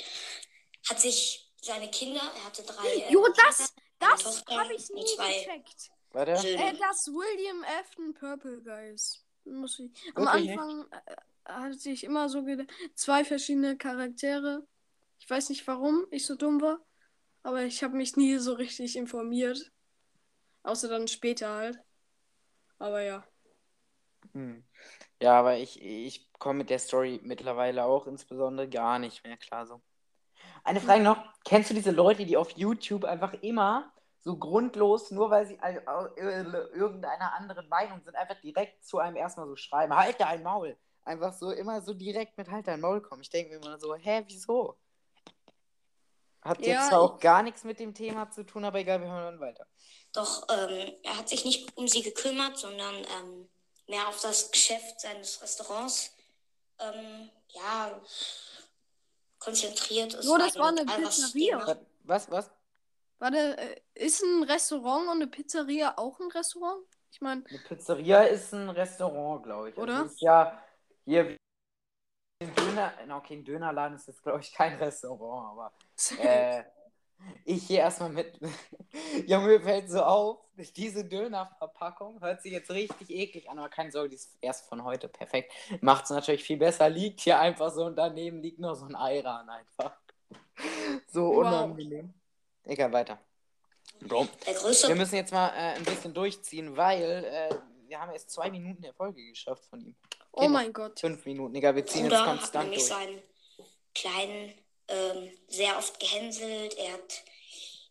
hat 0.91 1.01
sich 1.01 1.51
seine 1.63 1.91
Kinder, 1.91 2.21
er 2.21 2.45
hatte 2.45 2.63
drei. 2.65 2.87
äh, 2.87 3.11
Jo, 3.11 3.23
Kinder, 3.23 3.43
das, 3.47 3.75
das 3.99 4.23
Tochter 4.23 4.61
habe 4.61 4.75
ich 4.75 4.91
und 4.91 4.97
nie 4.97 5.07
zwei 5.07 5.39
gecheckt. 5.39 5.94
Söhne. 6.15 6.71
Äh, 6.71 6.77
das 6.79 7.07
William 7.09 7.65
Afton 7.81 8.15
Purple 8.15 8.63
Guys. 8.63 9.25
Muss 9.45 9.79
ich. 9.79 9.91
Am 10.15 10.25
Wirklich, 10.25 10.53
Anfang 10.53 10.87
äh, 10.91 11.17
hatte 11.45 11.91
ich 11.91 12.05
immer 12.05 12.29
so 12.29 12.45
gedacht, 12.45 12.71
zwei 12.95 13.25
verschiedene 13.25 13.77
Charaktere. 13.77 14.67
Ich 15.19 15.29
weiß 15.29 15.49
nicht, 15.51 15.67
warum 15.67 16.07
ich 16.11 16.27
so 16.27 16.35
dumm 16.37 16.61
war, 16.61 16.79
aber 17.43 17.63
ich 17.63 17.83
habe 17.83 17.97
mich 17.97 18.17
nie 18.17 18.37
so 18.39 18.55
richtig 18.55 18.97
informiert. 18.97 19.71
Außer 20.63 20.89
dann 20.89 21.09
später 21.09 21.51
halt. 21.51 21.79
Aber 22.79 23.03
ja. 23.03 23.27
Hm. 24.33 24.65
Ja, 25.21 25.39
aber 25.39 25.59
ich, 25.59 25.81
ich 25.83 26.33
komme 26.39 26.59
mit 26.59 26.71
der 26.71 26.79
Story 26.79 27.21
mittlerweile 27.23 27.85
auch 27.85 28.07
insbesondere 28.07 28.69
gar 28.69 28.99
nicht 28.99 29.25
mehr 29.25 29.37
klar 29.37 29.67
so. 29.67 29.83
Eine 30.65 30.81
Frage 30.81 31.03
noch, 31.03 31.23
kennst 31.45 31.71
du 31.71 31.75
diese 31.75 31.91
Leute, 31.91 32.25
die 32.25 32.37
auf 32.37 32.51
YouTube 32.53 33.05
einfach 33.05 33.35
immer 33.43 33.93
so 34.25 34.39
grundlos, 34.39 35.11
nur 35.11 35.31
weil 35.31 35.47
sie 35.47 35.59
all- 35.61 35.83
all- 35.87 36.13
ir- 36.17 36.71
irgendeiner 36.73 37.35
anderen 37.35 37.69
Meinung 37.69 38.01
sind, 38.03 38.17
einfach 38.17 38.41
direkt 38.41 38.85
zu 38.85 38.99
einem 38.99 39.17
erstmal 39.17 39.47
so 39.47 39.55
schreiben, 39.57 39.95
halt 39.95 40.19
dein 40.19 40.43
Maul. 40.43 40.77
Einfach 41.05 41.35
so 41.35 41.51
immer 41.51 41.83
so 41.83 41.93
direkt 41.93 42.39
mit 42.39 42.51
halt 42.51 42.67
dein 42.67 42.81
Maul 42.81 43.03
kommen. 43.03 43.21
Ich 43.21 43.29
denke 43.29 43.51
mir 43.59 43.65
immer 43.67 43.79
so, 43.79 43.95
hä, 43.95 44.25
wieso? 44.27 44.79
Hat 46.41 46.59
jetzt 46.59 46.67
Ja, 46.69 46.89
zwar 46.89 47.01
auch 47.03 47.21
gar 47.21 47.43
nichts 47.43 47.65
mit 47.65 47.79
dem 47.79 47.93
Thema 47.95 48.31
zu 48.31 48.45
tun, 48.45 48.65
aber 48.65 48.79
egal, 48.79 49.01
wir 49.01 49.09
hören 49.09 49.39
dann 49.39 49.41
weiter. 49.41 49.67
Doch 50.15 50.47
ähm, 50.49 50.93
er 51.03 51.19
hat 51.19 51.29
sich 51.29 51.45
nicht 51.45 51.77
um 51.77 51.87
sie 51.87 52.03
gekümmert, 52.03 52.57
sondern 52.57 52.95
ähm, 52.97 53.49
mehr 53.89 54.09
auf 54.09 54.21
das 54.23 54.51
Geschäft 54.51 55.01
seines 55.01 55.43
Restaurants 55.43 56.15
ähm, 56.79 57.31
ja, 57.49 58.01
konzentriert. 59.39 60.17
Jo, 60.23 60.39
das 60.39 60.57
war 60.59 60.69
eine 60.69 60.85
Pizzeria. 60.87 61.79
Was, 62.05 62.31
was? 62.31 62.51
Warte, 63.19 63.57
äh, 63.59 63.81
ist 63.95 64.23
ein 64.23 64.43
Restaurant 64.45 65.09
und 65.09 65.17
eine 65.17 65.27
Pizzeria 65.27 65.95
auch 65.97 66.21
ein 66.21 66.31
Restaurant? 66.31 66.83
Ich 67.11 67.21
meine, 67.21 67.45
Eine 67.49 67.59
Pizzeria 67.59 68.23
ist 68.23 68.53
ein 68.55 68.69
Restaurant, 68.71 69.43
glaube 69.45 69.71
ich. 69.71 69.79
Oder? 69.79 70.01
Also 70.01 70.07
ist 70.07 70.21
ja 70.21 70.59
hier 71.05 71.37
ein 72.41 72.55
Döner, 72.55 72.93
okay, 73.17 73.35
ein 73.37 73.45
Dönerladen 73.45 73.97
ist 73.97 74.07
jetzt, 74.09 74.23
glaube 74.23 74.41
ich, 74.41 74.53
kein 74.53 74.75
Restaurant, 74.77 75.51
aber 75.53 75.73
äh, 76.23 76.65
ich 77.45 77.67
hier 77.67 77.81
erstmal 77.81 78.11
mit. 78.11 78.39
Junge, 79.27 79.47
mir 79.47 79.61
fällt 79.61 79.91
so 79.91 80.03
auf, 80.03 80.39
diese 80.77 81.05
Dönerverpackung 81.05 82.21
hört 82.21 82.43
sich 82.43 82.53
jetzt 82.53 82.71
richtig 82.71 83.11
eklig 83.11 83.49
an, 83.51 83.59
aber 83.59 83.69
keine 83.69 83.91
Sorge, 83.93 84.11
die 84.11 84.17
ist 84.17 84.37
erst 84.41 84.69
von 84.69 84.85
heute 84.85 85.09
perfekt. 85.09 85.53
Macht 85.81 86.05
es 86.05 86.11
natürlich 86.11 86.45
viel 86.45 86.59
besser, 86.59 86.89
liegt 86.91 87.21
hier 87.21 87.39
einfach 87.41 87.73
so 87.73 87.85
und 87.87 87.97
daneben 87.97 88.43
liegt 88.43 88.59
nur 88.59 88.75
so 88.77 88.87
ein 88.87 88.97
Eiran 88.97 89.49
einfach. 89.49 89.97
So 91.09 91.31
Wow. 91.31 91.41
unangenehm. 91.41 92.15
Egal, 92.65 92.93
weiter. 92.93 93.19
Bro, 94.01 94.27
Der 94.47 94.55
größte 94.55 94.89
wir 94.89 94.95
müssen 94.97 95.17
jetzt 95.17 95.33
mal 95.33 95.49
äh, 95.51 95.77
ein 95.77 95.85
bisschen 95.85 96.13
durchziehen, 96.15 96.77
weil 96.77 97.25
äh, 97.25 97.55
wir 97.87 98.01
haben 98.01 98.13
erst 98.13 98.31
zwei 98.31 98.51
Minuten 98.51 98.83
der 98.83 98.95
Folge 98.95 99.23
geschafft 99.29 99.65
von 99.67 99.81
ihm. 99.81 99.95
oh 100.33 100.49
mein 100.49 100.73
Gott. 100.73 100.99
Fünf 101.01 101.25
Minuten, 101.27 101.55
egal, 101.55 101.77
wir 101.77 101.87
ziehen 101.87 102.05
jetzt 102.05 102.11
Bruder 102.13 102.27
hat 102.27 102.39
konstant 102.39 102.65
nämlich 102.71 102.89
durch. 102.89 102.99
seinen 102.99 103.23
Kleinen 103.95 104.55
ähm, 104.89 105.31
sehr 105.49 105.77
oft 105.79 106.01
gehänselt. 106.01 106.75
Er 106.79 106.95
hat 106.95 107.23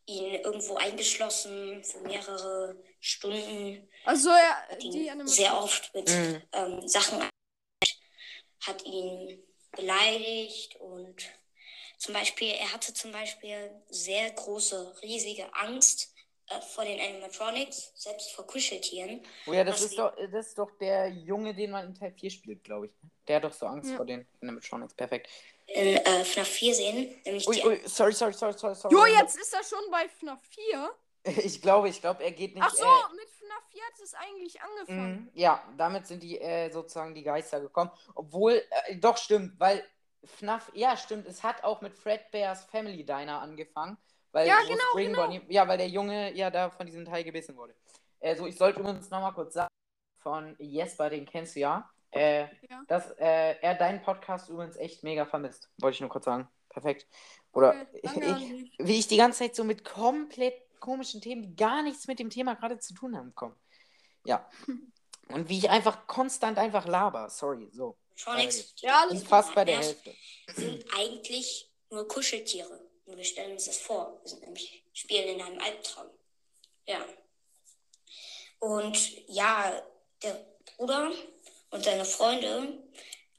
ihn 0.06 0.34
irgendwo 0.42 0.76
eingeschlossen 0.76 1.84
für 1.84 2.00
mehrere 2.02 2.76
Stunden. 3.00 3.88
Also 4.06 4.30
ja, 4.30 4.68
Hat 4.70 4.84
die 4.84 5.10
sehr 5.26 5.58
oft 5.58 5.94
mit 5.94 6.10
Mhm. 6.10 6.42
ähm, 6.52 6.88
Sachen 6.88 7.24
hat 8.66 8.84
ihn 8.86 9.42
beleidigt 9.72 10.76
und 10.78 11.16
zum 12.04 12.14
Beispiel, 12.14 12.50
er 12.50 12.74
hatte 12.74 12.94
zum 12.94 13.14
Beispiel 13.14 13.72
sehr 13.90 14.30
große, 14.32 14.94
riesige 15.02 15.46
Angst 15.56 16.14
äh, 16.50 16.60
vor 16.60 16.84
den 16.84 17.00
Animatronics, 17.00 17.94
selbst 17.96 18.32
vor 18.34 18.46
Kuscheltieren. 18.46 19.22
Oh 19.48 19.54
ja, 19.54 19.64
das 19.64 19.82
ist, 19.82 19.98
doch, 19.98 20.14
das 20.32 20.48
ist 20.48 20.58
doch 20.58 20.70
der 20.82 21.08
Junge, 21.08 21.56
den 21.56 21.72
man 21.72 21.86
in 21.88 21.96
Teil 21.96 22.12
4 22.12 22.30
spielt, 22.30 22.62
glaube 22.66 22.88
ich. 22.88 22.92
Der 23.26 23.38
hat 23.38 23.46
doch 23.46 23.54
so 23.54 23.66
Angst 23.68 23.92
Ja. 23.92 23.96
vor 23.96 24.06
den 24.06 24.28
Animatronics. 24.42 24.94
Perfekt. 24.94 25.30
In 25.68 25.96
äh, 25.96 26.26
FNAF 26.26 26.50
4 26.50 26.76
sehen, 26.76 27.22
nämlich 27.26 27.48
Ui, 27.48 27.56
die 27.56 27.66
ui, 27.66 27.82
sorry, 27.86 28.12
sorry, 28.12 28.34
sorry, 28.34 28.54
sorry, 28.54 28.76
sorry. 28.76 28.94
Jo, 28.94 29.06
jetzt 29.06 29.38
ist 29.38 29.54
er 29.54 29.64
schon 29.64 29.90
bei 29.90 30.10
FNAF 30.10 30.42
4. 30.72 30.92
Ich 31.46 31.62
glaube, 31.62 31.88
ich 31.88 32.02
glaube, 32.02 32.22
er 32.22 32.32
geht 32.32 32.54
nicht. 32.54 32.66
Ach 32.68 32.76
so, 32.76 32.84
äh, 32.84 33.16
mit 33.16 33.30
FNAF 33.30 33.64
4 33.72 33.82
hat 33.82 34.00
es 34.04 34.14
eigentlich 34.14 34.62
angefangen. 34.62 35.22
Mhm, 35.22 35.32
Ja, 35.36 35.64
damit 35.78 36.06
sind 36.06 36.22
die 36.22 36.38
äh, 36.38 36.70
sozusagen 36.70 37.16
die 37.16 37.24
Geister 37.24 37.62
gekommen. 37.62 37.92
Obwohl, 38.14 38.62
äh, 38.88 38.98
doch 38.98 39.16
stimmt, 39.16 39.58
weil 39.58 39.86
FNAF, 40.26 40.72
ja 40.74 40.96
stimmt, 40.98 41.28
es 41.28 41.44
hat 41.44 41.64
auch 41.64 41.82
mit 41.82 41.94
Fredbears 41.96 42.66
Family 42.66 43.06
Diner 43.06 43.42
angefangen. 43.42 43.98
Weil 44.32 44.48
Ja, 44.48 44.58
genau, 44.68 44.80
Spring 44.92 45.14
genau. 45.14 45.32
Ja, 45.50 45.68
weil 45.68 45.78
der 45.78 45.90
Junge 45.90 46.34
ja 46.34 46.50
da 46.50 46.70
von 46.70 46.86
diesem 46.86 47.06
Teil 47.06 47.24
gebissen 47.24 47.56
wurde. 47.56 47.76
Äh, 48.20 48.36
so, 48.36 48.48
ich 48.48 48.58
sollte 48.58 48.80
übrigens 48.80 49.10
nochmal 49.10 49.34
kurz 49.34 49.54
sagen, 49.54 49.70
von 50.20 50.56
Jesper, 50.58 51.10
den 51.10 51.26
kennst 51.26 51.56
du 51.56 51.60
ja, 51.60 51.90
äh, 52.12 52.44
Ja. 52.70 52.82
dass 52.88 53.12
äh, 53.20 53.56
er 53.62 53.76
deinen 53.76 54.02
Podcast 54.02 54.50
übrigens 54.50 54.78
echt 54.78 55.04
mega 55.04 55.26
vermisst. 55.26 55.70
Wollte 55.80 55.96
ich 55.96 56.02
nur 56.02 56.10
kurz 56.10 56.26
sagen. 56.26 56.48
Perfekt. 56.70 57.08
Oder 57.52 57.70
Okay, 57.70 58.00
ich, 58.02 58.12
dich. 58.12 58.74
wie 58.80 59.00
ich 59.00 59.08
die 59.08 59.18
ganze 59.18 59.40
Zeit 59.40 59.56
so 59.56 59.64
mit 59.64 59.84
komplett 59.86 60.56
komischen 60.80 61.22
Themen, 61.22 61.44
die 61.44 61.56
gar 61.56 61.84
nichts 61.84 62.08
mit 62.08 62.18
dem 62.20 62.30
Thema 62.30 62.56
gerade 62.56 62.80
zu 62.80 62.94
tun 62.94 63.16
haben, 63.16 63.36
komme. 63.36 63.56
Ja. 64.26 64.50
Und 65.30 65.50
wie 65.50 65.58
ich 65.58 65.70
einfach 65.70 66.08
konstant 66.08 66.58
einfach 66.58 66.86
laber. 66.86 67.30
Sorry, 67.30 67.70
so. 67.72 67.98
Die 68.16 68.86
Ja, 68.86 69.02
alles 69.02 69.22
Und 69.22 69.28
fast 69.28 69.54
bei 69.56 69.66
der 69.66 69.78
Hälfte. 69.78 70.16
sind 70.56 70.86
eigentlich 70.96 71.70
nur 71.90 72.08
Kuscheltiere. 72.08 72.80
Nur 73.06 73.18
wir 73.18 73.24
stellen 73.24 73.54
uns 73.54 73.66
das 73.66 73.78
vor. 73.78 74.20
Wir 74.22 74.30
sind 74.30 74.44
nämlich 74.44 74.84
spielen 74.94 75.36
in 75.36 75.42
einem 75.42 75.60
Albtraum. 75.60 76.10
Ja. 76.88 77.06
Und 78.60 79.28
ja, 79.28 79.82
der 80.22 80.46
Bruder 80.78 81.12
und 81.72 81.84
seine 81.84 82.06
Freunde, 82.06 82.78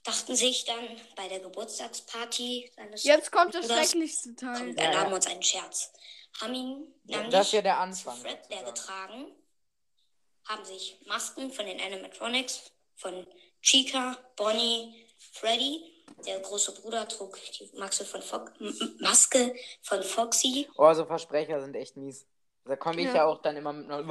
dachten 0.05 0.35
sich 0.35 0.65
dann 0.65 0.87
bei 1.15 1.27
der 1.27 1.39
Geburtstagsparty 1.39 2.71
seines 2.75 3.03
Jetzt 3.03 3.31
kommt 3.31 3.53
Bruders, 3.53 3.89
schrecklichste 3.89 4.35
komm, 4.39 4.75
Teil. 4.75 4.77
erlauben 4.77 5.09
ja. 5.09 5.15
uns 5.15 5.27
einen 5.27 5.43
Scherz. 5.43 5.91
Haben 6.39 6.53
ihn 6.53 6.93
nämlich 7.05 7.31
das 7.31 7.47
ist 7.47 7.53
ja 7.53 7.61
der 7.61 7.79
Anfang. 7.79 8.15
Fredbear 8.17 8.65
sozusagen. 8.65 8.65
getragen, 8.65 9.35
haben 10.45 10.65
sich 10.65 10.99
Masken 11.05 11.51
von 11.51 11.65
den 11.65 11.81
Animatronics, 11.81 12.71
von 12.95 13.25
Chica, 13.65 14.15
Bonnie, 14.35 14.93
Freddy. 15.17 15.91
Der 16.23 16.39
große 16.39 16.71
Bruder 16.73 17.07
trug 17.07 17.39
die 17.59 17.67
Maske 17.77 18.05
von, 18.05 18.21
Fo 18.21 18.45
Maske 18.99 19.55
von 19.81 20.03
Foxy. 20.03 20.67
Oh, 20.77 20.93
so 20.93 21.03
Versprecher 21.05 21.59
sind 21.59 21.75
echt 21.75 21.97
mies. 21.97 22.27
Da 22.67 22.75
komme 22.75 22.99
ich 23.01 23.07
Ja. 23.07 23.15
ja. 23.15 23.25
auch 23.25 23.41
dann 23.41 23.55
immer 23.57 23.73
mit 23.73 23.89
einer 23.91 24.03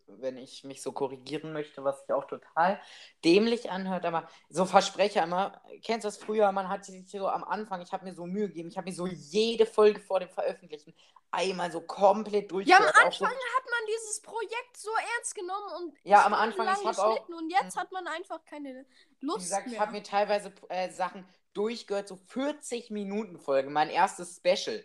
wenn 0.06 0.38
ich 0.38 0.64
mich 0.64 0.80
so 0.82 0.92
korrigieren 0.92 1.52
möchte, 1.52 1.84
was 1.84 2.00
sich 2.00 2.12
auch 2.12 2.24
total 2.24 2.80
dämlich 3.24 3.70
anhört. 3.70 4.06
Aber 4.06 4.28
so 4.48 4.64
Versprecher 4.64 5.22
immer, 5.24 5.60
kennst 5.84 6.04
du 6.04 6.08
das 6.08 6.16
früher? 6.16 6.50
Man 6.52 6.68
hat 6.70 6.84
sich 6.86 7.10
so 7.10 7.28
am 7.28 7.44
Anfang, 7.44 7.82
ich 7.82 7.92
habe 7.92 8.04
mir 8.06 8.14
so 8.14 8.24
Mühe 8.24 8.48
gegeben, 8.48 8.68
ich 8.70 8.78
habe 8.78 8.88
mir 8.88 8.94
so 8.96 9.06
jede 9.06 9.66
Folge 9.66 10.00
vor 10.00 10.20
dem 10.20 10.30
Veröffentlichen 10.30 10.94
einmal 11.30 11.70
so 11.70 11.82
komplett 11.82 12.50
Ja, 12.64 12.78
am 12.78 12.84
auch 12.84 13.12
so- 13.12 13.24
Anfang 13.26 13.28
hat 13.28 13.64
man 13.70 13.86
dieses 13.88 14.22
Projekt 14.22 14.76
so 14.76 14.90
ernst 15.16 15.34
genommen 15.34 15.66
und 15.82 15.94
Ja, 16.04 16.24
am 16.24 16.32
Anfang, 16.32 16.64
lang 16.64 16.78
ich 16.80 16.86
hab 16.86 16.98
auch- 16.98 17.10
geschnitten 17.10 17.34
und 17.34 17.50
jetzt 17.50 17.76
hat 17.76 17.92
man 17.92 18.06
einfach 18.06 18.42
keine 18.44 18.86
Wie 19.20 19.26
Lust 19.26 19.40
gesagt, 19.40 19.66
ich 19.66 19.72
mehr. 19.72 19.80
habe 19.80 19.92
mir 19.92 20.02
teilweise 20.02 20.50
äh, 20.70 20.88
Sachen 20.90 21.28
durchgehört, 21.52 22.08
so 22.08 22.16
40 22.16 22.90
Minuten 22.90 23.38
Folgen. 23.38 23.72
Mein 23.72 23.90
erstes 23.90 24.36
Special. 24.36 24.82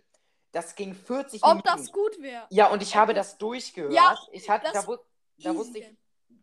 Das 0.51 0.75
ging 0.75 0.93
40 0.93 1.43
Ob 1.43 1.49
Minuten. 1.49 1.67
das 1.67 1.91
gut 1.91 2.21
wäre. 2.21 2.45
Ja, 2.49 2.67
und 2.67 2.81
ich 2.83 2.95
habe 2.95 3.13
das 3.13 3.37
durchgehört. 3.37 3.93
Ja, 3.93 4.17
ich 4.31 4.49
hatte, 4.49 4.69
das 4.73 4.85
da, 4.85 4.87
wu- 4.91 4.97
da 5.37 5.55
wusste 5.55 5.79
ich, 5.79 5.85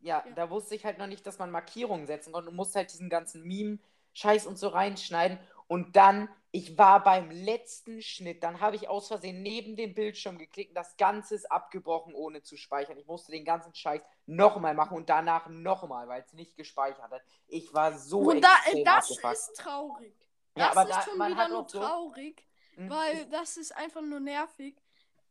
ja, 0.01 0.23
Ja. 0.27 0.33
da 0.35 0.49
wusste 0.51 0.75
ich 0.75 0.85
halt 0.85 0.99
noch 0.99 1.07
nicht, 1.07 1.27
dass 1.27 1.39
man 1.39 1.51
Markierungen 1.51 2.07
setzen 2.07 2.33
konnte 2.33 2.49
und 2.51 2.57
musste 2.57 2.79
halt 2.79 2.93
diesen 2.93 3.11
ganzen 3.11 3.43
Meme-Scheiß 3.43 4.47
und 4.47 4.59
so 4.59 4.69
reinschneiden. 4.69 5.39
Und 5.67 5.97
dann, 5.97 6.31
ich 6.51 6.79
war 6.79 7.03
beim 7.05 7.31
letzten 7.31 8.01
Schnitt, 8.01 8.43
dann 8.43 8.63
habe 8.63 8.77
ich 8.77 8.89
aus 8.89 9.09
Versehen 9.09 9.43
neben 9.43 9.77
dem 9.77 9.93
Bildschirm 9.95 10.39
geklickt 10.39 10.71
und 10.71 10.77
das 10.77 10.97
Ganze 10.97 11.35
ist 11.35 11.53
abgebrochen, 11.53 12.15
ohne 12.15 12.43
zu 12.43 12.57
speichern. 12.57 12.97
Ich 12.97 13.07
musste 13.07 13.33
den 13.33 13.45
ganzen 13.45 13.75
Scheiß 13.75 14.01
nochmal 14.25 14.73
machen 14.73 14.97
und 14.97 15.11
danach 15.11 15.47
nochmal, 15.51 16.09
weil 16.09 16.23
es 16.23 16.33
nicht 16.33 16.57
gespeichert 16.57 17.11
hat. 17.11 17.21
Ich 17.49 17.75
war 17.75 17.93
so 17.99 18.21
Und 18.21 18.41
da, 18.43 18.49
extrem 18.65 18.85
das 18.87 19.11
abgefuckt. 19.11 19.33
ist 19.35 19.57
traurig. 19.59 20.15
Ja, 20.57 20.69
Das 20.69 20.77
aber 20.79 20.89
ist 20.89 20.97
da- 20.97 21.03
schon 21.03 21.19
man 21.19 21.33
wieder 21.33 21.43
hat 21.43 21.51
nur 21.51 21.69
so- 21.69 21.79
traurig, 21.81 22.48
Mhm. 22.79 22.91
weil 22.91 23.27
das 23.27 23.57
ist 23.57 23.77
einfach 23.77 24.03
nur 24.03 24.21
nervig 24.21 24.77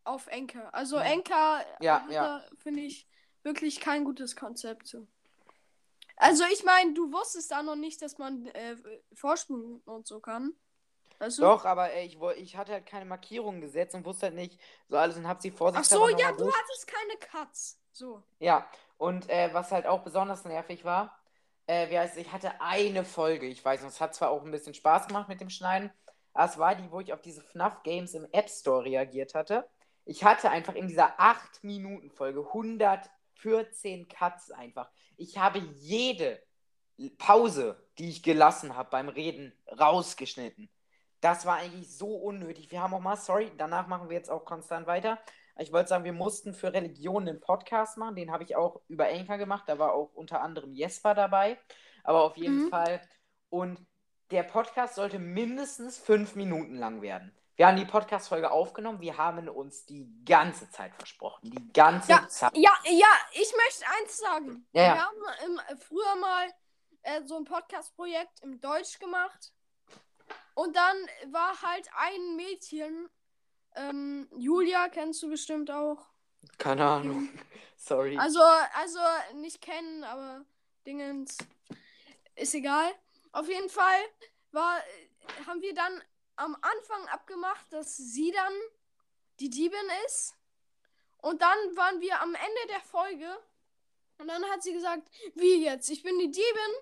auf 0.03 0.27
Enker. 0.27 0.73
Also. 0.73 0.97
Enker 0.97 1.63
Ja, 1.79 2.05
ja. 2.09 2.43
finde 2.57 2.81
ich, 2.81 3.07
wirklich 3.43 3.79
kein 3.79 4.03
gutes 4.03 4.35
Konzept. 4.35 4.87
so. 4.87 5.07
Also 6.17 6.43
ich 6.51 6.63
meine, 6.63 6.93
du 6.93 7.11
wusstest 7.13 7.51
da 7.51 7.61
noch 7.63 7.75
nicht, 7.75 8.01
dass 8.01 8.17
man 8.17 8.47
äh, 8.47 8.75
Vorsprung 9.13 9.81
und 9.85 10.07
so 10.07 10.19
kann. 10.19 10.53
Weißt 11.19 11.37
du? 11.39 11.43
Doch, 11.43 11.65
aber 11.65 11.91
äh, 11.93 12.05
ich, 12.05 12.17
ich 12.37 12.57
hatte 12.57 12.73
halt 12.73 12.85
keine 12.85 13.05
Markierungen 13.05 13.61
gesetzt 13.61 13.95
und 13.95 14.05
wusste 14.05 14.27
halt 14.27 14.35
nicht 14.35 14.59
so 14.87 14.97
alles 14.97 15.15
und 15.17 15.27
hab 15.27 15.41
sie 15.41 15.51
Ach 15.53 15.57
vorsichtshalber 15.57 16.05
so, 16.07 16.11
noch 16.13 16.19
ja, 16.19 16.31
du 16.31 16.37
durch- 16.43 16.55
hattest 16.55 16.87
keine 16.87 17.17
Cuts. 17.19 17.79
So. 17.91 18.23
Ja, 18.39 18.67
und 18.97 19.29
äh, 19.29 19.49
was 19.53 19.71
halt 19.71 19.85
auch 19.87 20.03
besonders 20.03 20.43
nervig 20.45 20.83
war, 20.85 21.17
äh, 21.65 21.89
wie 21.89 21.97
heißt 21.97 22.15
es, 22.17 22.21
ich 22.25 22.31
hatte 22.31 22.61
eine 22.61 23.03
Folge, 23.05 23.45
ich 23.47 23.63
weiß 23.63 23.81
nicht, 23.81 23.91
es 23.93 24.01
hat 24.01 24.13
zwar 24.15 24.29
auch 24.29 24.43
ein 24.43 24.51
bisschen 24.51 24.73
Spaß 24.73 25.07
gemacht 25.07 25.27
mit 25.27 25.41
dem 25.41 25.49
Schneiden, 25.49 25.91
es 26.45 26.57
war 26.57 26.75
die, 26.75 26.91
wo 26.91 26.99
ich 26.99 27.13
auf 27.13 27.21
diese 27.21 27.41
FNAF 27.41 27.83
Games 27.83 28.13
im 28.13 28.27
App 28.31 28.49
Store 28.49 28.83
reagiert 28.83 29.33
hatte. 29.35 29.67
Ich 30.05 30.23
hatte 30.23 30.49
einfach 30.49 30.75
in 30.75 30.87
dieser 30.87 31.19
8-Minuten-Folge 31.19 32.45
114 32.47 34.07
Cuts 34.07 34.51
einfach. 34.51 34.89
Ich 35.17 35.37
habe 35.37 35.59
jede 35.59 36.41
Pause, 37.17 37.81
die 37.97 38.09
ich 38.09 38.23
gelassen 38.23 38.75
habe 38.75 38.89
beim 38.89 39.09
Reden, 39.09 39.53
rausgeschnitten. 39.79 40.69
Das 41.21 41.45
war 41.45 41.57
eigentlich 41.57 41.95
so 41.95 42.15
unnötig. 42.15 42.71
Wir 42.71 42.81
haben 42.81 42.93
auch 42.93 42.99
mal, 42.99 43.15
sorry, 43.17 43.51
danach 43.57 43.87
machen 43.87 44.09
wir 44.09 44.15
jetzt 44.17 44.29
auch 44.29 44.45
konstant 44.45 44.87
weiter. 44.87 45.19
Ich 45.59 45.71
wollte 45.73 45.89
sagen, 45.89 46.03
wir 46.03 46.13
mussten 46.13 46.53
für 46.53 46.71
Religion 46.73 47.27
einen 47.27 47.39
Podcast 47.39 47.97
machen. 47.97 48.15
Den 48.15 48.31
habe 48.31 48.43
ich 48.43 48.55
auch 48.55 48.81
über 48.87 49.09
Enker 49.09 49.39
gemacht. 49.39 49.63
Da 49.67 49.79
war 49.79 49.93
auch 49.93 50.13
unter 50.13 50.41
anderem 50.41 50.73
Jesper 50.73 51.15
dabei. 51.15 51.57
Aber 52.03 52.23
auf 52.23 52.37
jeden 52.37 52.65
Mhm. 52.65 52.69
Fall. 52.69 53.01
Und 53.49 53.79
der 54.31 54.43
Podcast 54.43 54.95
sollte 54.95 55.19
mindestens 55.19 55.97
fünf 55.97 56.35
Minuten 56.35 56.75
lang 56.75 57.01
werden. 57.01 57.33
Wir 57.55 57.67
haben 57.67 57.77
die 57.77 57.85
Podcast-Folge 57.85 58.51
aufgenommen. 58.51 59.01
Wir 59.01 59.17
haben 59.17 59.49
uns 59.49 59.85
die 59.85 60.07
ganze 60.25 60.69
Zeit 60.69 60.93
versprochen. 60.95 61.49
Die 61.49 61.73
ganze 61.73 62.11
Ja, 62.11 62.27
Zeit. 62.27 62.55
Ja, 62.55 62.71
ja, 62.85 63.07
ich 63.31 63.51
möchte 63.57 63.85
eins 63.99 64.17
sagen. 64.17 64.67
Ja, 64.73 64.83
ja. 64.83 64.93
Wir 64.93 65.01
haben 65.01 65.17
im, 65.45 65.77
früher 65.79 66.15
mal 66.17 66.53
äh, 67.01 67.23
so 67.25 67.35
ein 67.37 67.45
Podcast-Projekt 67.45 68.41
im 68.43 68.61
Deutsch 68.61 68.99
gemacht. 68.99 69.53
Und 70.53 70.75
dann 70.75 70.97
war 71.31 71.59
halt 71.61 71.89
ein 71.95 72.35
Mädchen, 72.35 73.09
ähm, 73.75 74.27
Julia, 74.37 74.89
kennst 74.89 75.23
du 75.23 75.29
bestimmt 75.29 75.71
auch. 75.71 76.05
Keine 76.59 76.85
Ahnung. 76.85 77.29
Sorry. 77.77 78.17
Also, 78.19 78.41
also 78.75 78.99
nicht 79.35 79.61
kennen, 79.61 80.03
aber 80.03 80.45
Dingens 80.85 81.37
ist 82.35 82.53
egal. 82.53 82.91
Auf 83.37 83.47
jeden 83.47 83.69
Fall 83.69 83.99
war, 84.49 84.81
haben 85.45 85.61
wir 85.61 85.75
dann 85.75 86.01
am 86.37 86.55
Anfang 86.55 87.07
abgemacht, 87.09 87.71
dass 87.71 87.95
sie 87.95 88.31
dann 88.31 88.53
die 89.39 89.51
Diebin 89.51 89.87
ist. 90.07 90.33
Und 91.17 91.39
dann 91.43 91.57
waren 91.75 92.01
wir 92.01 92.19
am 92.19 92.33
Ende 92.33 92.67
der 92.69 92.79
Folge. 92.79 93.27
Und 94.17 94.27
dann 94.27 94.43
hat 94.45 94.63
sie 94.63 94.73
gesagt, 94.73 95.07
wie 95.35 95.63
jetzt? 95.63 95.87
Ich 95.91 96.01
bin 96.01 96.17
die 96.17 96.31
Diebin. 96.31 96.73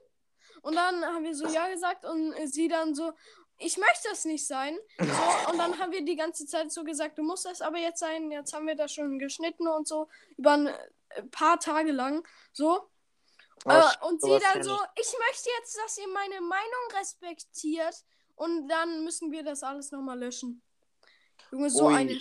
Und 0.62 0.76
dann 0.76 1.04
haben 1.04 1.26
wir 1.26 1.36
so 1.36 1.46
ja 1.46 1.68
gesagt 1.68 2.06
und 2.06 2.34
sie 2.48 2.70
dann 2.70 2.96
so, 2.96 3.12
ich 3.58 3.78
möchte 3.78 4.08
es 4.14 4.24
nicht 4.24 4.48
sein. 4.48 4.78
So, 4.98 5.52
und 5.52 5.58
dann 5.58 5.78
haben 5.78 5.92
wir 5.92 6.06
die 6.06 6.16
ganze 6.16 6.46
Zeit 6.46 6.72
so 6.72 6.86
gesagt, 6.86 7.18
du 7.18 7.24
musst 7.24 7.46
es 7.48 7.62
aber 7.62 7.80
jetzt 7.80 8.00
sein. 8.00 8.32
Jetzt 8.32 8.54
haben 8.54 8.66
wir 8.66 8.76
das 8.76 8.94
schon 8.94 9.20
geschnitten 9.20 9.68
und 9.68 9.90
so 9.90 10.08
über 10.38 10.54
ein 10.54 10.68
äh, 10.68 11.24
paar 11.32 11.60
Tage 11.60 11.92
lang. 11.92 12.26
So. 12.54 12.90
Oh, 13.66 14.08
und 14.08 14.22
sie 14.22 14.40
dann 14.40 14.62
so, 14.62 14.78
ich 14.96 15.16
möchte 15.28 15.50
jetzt, 15.60 15.78
dass 15.78 15.98
ihr 15.98 16.08
meine 16.08 16.40
Meinung 16.42 17.00
respektiert. 17.00 17.96
Und 18.36 18.68
dann 18.68 19.04
müssen 19.04 19.32
wir 19.32 19.44
das 19.44 19.64
alles 19.64 19.92
nochmal 19.92 20.20
löschen. 20.20 20.62
Junge, 21.52 21.70
so 21.70 21.86
Ui. 21.86 21.96
eine. 21.96 22.20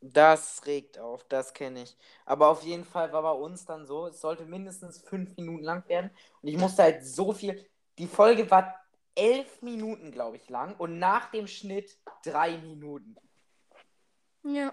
Das 0.00 0.64
regt 0.66 0.98
auf, 0.98 1.24
das 1.28 1.52
kenne 1.52 1.82
ich. 1.82 1.96
Aber 2.24 2.48
auf 2.48 2.62
jeden 2.62 2.84
Fall 2.84 3.12
war 3.12 3.22
bei 3.22 3.32
uns 3.32 3.64
dann 3.64 3.86
so, 3.86 4.06
es 4.06 4.20
sollte 4.20 4.44
mindestens 4.46 5.00
fünf 5.00 5.36
Minuten 5.36 5.62
lang 5.62 5.86
werden. 5.88 6.10
Und 6.40 6.48
ich 6.48 6.56
musste 6.56 6.82
halt 6.82 7.06
so 7.06 7.32
viel. 7.32 7.68
Die 7.98 8.08
Folge 8.08 8.50
war 8.50 8.74
elf 9.14 9.62
Minuten, 9.62 10.10
glaube 10.10 10.38
ich, 10.38 10.48
lang. 10.48 10.74
Und 10.76 10.98
nach 10.98 11.30
dem 11.30 11.46
Schnitt 11.46 11.98
drei 12.24 12.56
Minuten. 12.58 13.16
Ja. 14.44 14.72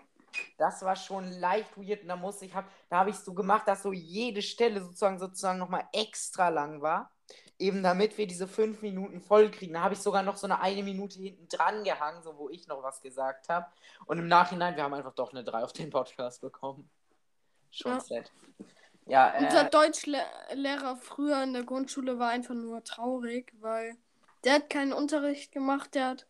Das 0.58 0.82
war 0.82 0.96
schon 0.96 1.32
leicht 1.32 1.78
weird. 1.78 2.02
Und 2.04 2.10
da 2.10 2.15
musste 2.15 2.46
ich, 2.46 2.54
hab, 2.54 2.65
da 2.89 2.98
habe 3.00 3.10
ich 3.10 3.18
so 3.18 3.34
gemacht, 3.34 3.68
dass 3.68 3.84
so 3.84 3.94
jede 3.94 4.42
Stelle 4.42 4.82
sozusagen 4.82 5.20
sozusagen 5.20 5.60
nochmal 5.60 5.88
extra 5.94 6.50
lang 6.50 6.82
war. 6.82 7.12
Eben 7.58 7.84
damit 7.84 8.18
wir 8.18 8.26
diese 8.26 8.48
fünf 8.48 8.82
Minuten 8.82 9.20
voll 9.22 9.52
kriegen. 9.52 9.74
Da 9.74 9.82
habe 9.82 9.94
ich 9.94 10.00
sogar 10.00 10.24
noch 10.24 10.38
so 10.38 10.48
eine 10.48 10.62
eine 10.62 10.82
Minute 10.82 11.20
hinten 11.20 11.48
dran 11.50 11.84
gehangen, 11.84 12.24
so 12.24 12.38
wo 12.38 12.50
ich 12.50 12.68
noch 12.68 12.82
was 12.82 13.02
gesagt 13.02 13.50
habe. 13.50 13.68
Und 14.06 14.18
im 14.18 14.28
Nachhinein, 14.28 14.76
wir 14.76 14.84
haben 14.84 14.94
einfach 14.94 15.13
doch 15.13 15.32
eine 15.32 15.44
3 15.44 15.63
auf 15.63 15.74
den 15.74 15.89
Podcast 15.89 16.42
bekommen. 16.42 16.89
Schon 17.72 17.94
Ja. 17.94 18.00
sad. 18.00 18.32
Ja, 19.06 19.34
Unser 19.39 19.65
äh, 19.65 19.70
Deutschlehrer 19.72 20.96
früher 20.96 21.42
in 21.44 21.54
der 21.54 21.63
Grundschule 21.63 22.20
war 22.20 22.30
einfach 22.30 22.54
nur 22.54 22.84
traurig, 22.84 23.52
weil 23.60 23.98
der 24.44 24.54
hat 24.54 24.70
keinen 24.70 24.94
Unterricht 24.94 25.52
gemacht, 25.52 25.96
der 25.96 26.10
hat. 26.10 26.28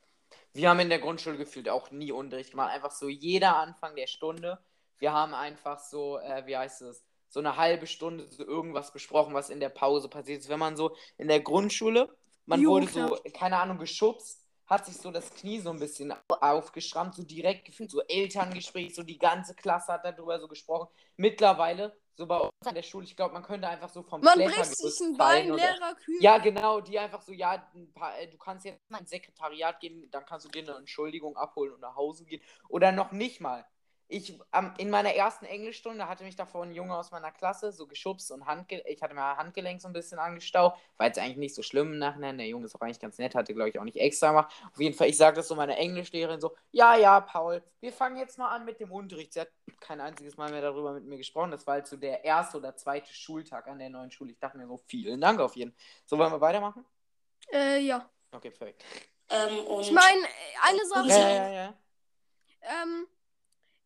Wir 0.59 0.69
haben 0.69 0.79
in 0.79 0.89
der 0.89 0.99
Grundschule 0.99 1.37
gefühlt 1.37 1.69
auch 1.69 1.89
nie 1.91 2.11
Unterricht 2.11 2.51
gemacht. 2.51 2.71
Einfach 2.73 2.91
so 2.91 3.07
jeder 3.07 3.55
Anfang 3.55 3.95
der 3.95 4.07
Stunde. 4.07 4.59
Wir 4.97 5.13
haben 5.13 5.33
einfach 5.33 5.79
so, 5.79 6.17
äh, 6.19 6.45
wie 6.45 6.57
heißt 6.57 6.81
es, 6.81 7.05
so 7.29 7.39
eine 7.39 7.55
halbe 7.55 7.87
Stunde 7.87 8.27
so 8.27 8.45
irgendwas 8.45 8.91
besprochen, 8.91 9.33
was 9.33 9.49
in 9.49 9.59
der 9.59 9.69
Pause 9.69 10.09
passiert 10.09 10.41
ist. 10.41 10.49
Wenn 10.49 10.59
man 10.59 10.75
so 10.75 10.95
in 11.17 11.27
der 11.29 11.39
Grundschule, 11.39 12.09
man 12.45 12.59
Jo, 12.59 12.71
wurde 12.71 12.87
klar. 12.87 13.07
so, 13.07 13.17
keine 13.33 13.57
Ahnung, 13.57 13.77
geschubst, 13.77 14.43
hat 14.65 14.85
sich 14.85 14.97
so 14.97 15.11
das 15.11 15.29
Knie 15.31 15.59
so 15.59 15.69
ein 15.69 15.79
bisschen 15.79 16.13
aufgeschrammt, 16.27 17.15
so 17.15 17.23
direkt 17.23 17.65
gefühlt, 17.65 17.89
so 17.89 18.01
Elterngespräch, 18.01 18.93
so 18.93 19.03
die 19.03 19.17
ganze 19.17 19.55
Klasse 19.55 19.93
hat 19.93 20.05
darüber 20.05 20.39
so 20.39 20.47
gesprochen. 20.47 20.89
Mittlerweile, 21.15 21.95
so 22.19 22.27
bei 22.27 22.37
uns 22.37 22.51
an 22.65 22.75
der 22.75 22.83
Schule, 22.83 23.05
ich 23.05 23.15
glaube, 23.15 23.33
man 23.33 23.43
könnte 23.43 23.67
einfach 23.69 23.87
so 23.87 24.03
vom 24.03 24.19
Man 24.21 24.37
bricht 24.37 24.75
sich 24.75 24.99
ein 24.99 25.15
Bein, 25.15 25.49
oder- 25.51 25.63
Lehrer 25.63 25.95
kühlt. 25.95 26.21
ja, 26.21 26.37
genau, 26.37 26.81
die 26.81 26.99
einfach 26.99 27.21
so, 27.21 27.31
ja, 27.31 27.65
paar, 27.93 28.19
äh, 28.19 28.27
du 28.27 28.37
kannst 28.37 28.65
jetzt 28.65 28.91
mal 28.91 28.97
ins 28.99 29.09
Sekretariat 29.09 29.79
gehen, 29.79 30.11
dann 30.11 30.25
kannst 30.25 30.45
du 30.45 30.49
dir 30.49 30.63
eine 30.63 30.77
Entschuldigung 30.77 31.37
abholen 31.37 31.73
und 31.73 31.79
nach 31.79 31.95
Hause 31.95 32.25
gehen. 32.25 32.41
Oder 32.67 32.91
noch 32.91 33.13
nicht 33.13 33.39
mal. 33.39 33.65
Ich, 34.11 34.39
am, 34.49 34.73
in 34.79 34.89
meiner 34.89 35.13
ersten 35.13 35.45
Englischstunde 35.45 36.09
hatte 36.09 36.23
mich 36.23 36.35
davor 36.35 36.63
ein 36.63 36.73
Junge 36.73 36.97
aus 36.97 37.11
meiner 37.11 37.31
Klasse 37.31 37.71
so 37.71 37.85
geschubst 37.85 38.31
und 38.31 38.47
Handge 38.47 38.81
ich 38.87 39.03
hatte 39.03 39.13
mir 39.13 39.37
Handgelenk 39.37 39.79
so 39.79 39.87
ein 39.87 39.93
bisschen 39.93 40.17
angestaucht. 40.17 40.79
War 40.97 41.05
jetzt 41.05 41.19
eigentlich 41.19 41.37
nicht 41.37 41.53
so 41.53 41.61
schlimm 41.61 41.93
im 41.93 41.99
Nachhinein. 41.99 42.39
Der 42.39 42.47
Junge 42.47 42.65
ist 42.65 42.75
auch 42.75 42.81
eigentlich 42.81 42.99
ganz 42.99 43.19
nett, 43.19 43.35
hatte, 43.35 43.53
glaube 43.53 43.69
ich, 43.69 43.79
auch 43.79 43.83
nicht 43.83 43.97
extra 43.97 44.29
gemacht. 44.29 44.51
Auf 44.73 44.79
jeden 44.81 44.97
Fall, 44.97 45.09
ich 45.09 45.17
sage 45.17 45.35
das 45.35 45.47
so 45.47 45.55
meiner 45.55 45.77
Englischlehrerin 45.77 46.41
so, 46.41 46.55
ja, 46.71 46.95
ja, 46.95 47.21
Paul, 47.21 47.61
wir 47.81 47.93
fangen 47.93 48.17
jetzt 48.17 48.39
mal 48.39 48.49
an 48.49 48.65
mit 48.65 48.79
dem 48.79 48.91
Unterricht. 48.91 49.33
Sie 49.33 49.41
hat 49.41 49.49
kein 49.79 50.01
einziges 50.01 50.37
Mal 50.37 50.49
mehr 50.49 50.61
darüber 50.63 50.93
mit 50.93 51.05
mir 51.05 51.17
gesprochen. 51.17 51.51
Das 51.51 51.67
war 51.67 51.75
halt 51.75 51.85
so 51.85 51.95
der 51.95 52.25
erste 52.25 52.57
oder 52.57 52.75
zweite 52.75 53.13
Schultag 53.13 53.67
an 53.67 53.77
der 53.77 53.91
neuen 53.91 54.09
Schule. 54.09 54.31
Ich 54.31 54.39
dachte 54.39 54.57
mir 54.57 54.65
so, 54.65 54.77
vielen 54.87 55.21
Dank 55.21 55.39
auf 55.39 55.55
jeden 55.55 55.71
Fall. 55.71 55.79
So, 56.07 56.17
wollen 56.17 56.31
wir 56.31 56.41
weitermachen? 56.41 56.83
Äh, 57.53 57.79
ja. 57.81 58.09
Okay, 58.31 58.49
perfekt. 58.49 58.83
Ähm, 59.29 59.59
und 59.67 59.81
Ich 59.81 59.91
meine, 59.91 60.25
eine 60.63 60.85
Sache. 60.87 61.09
Ja, 61.09 61.29
ja, 61.29 61.47
ja. 61.47 61.51
ja. 61.51 61.73
Ähm, 62.61 63.07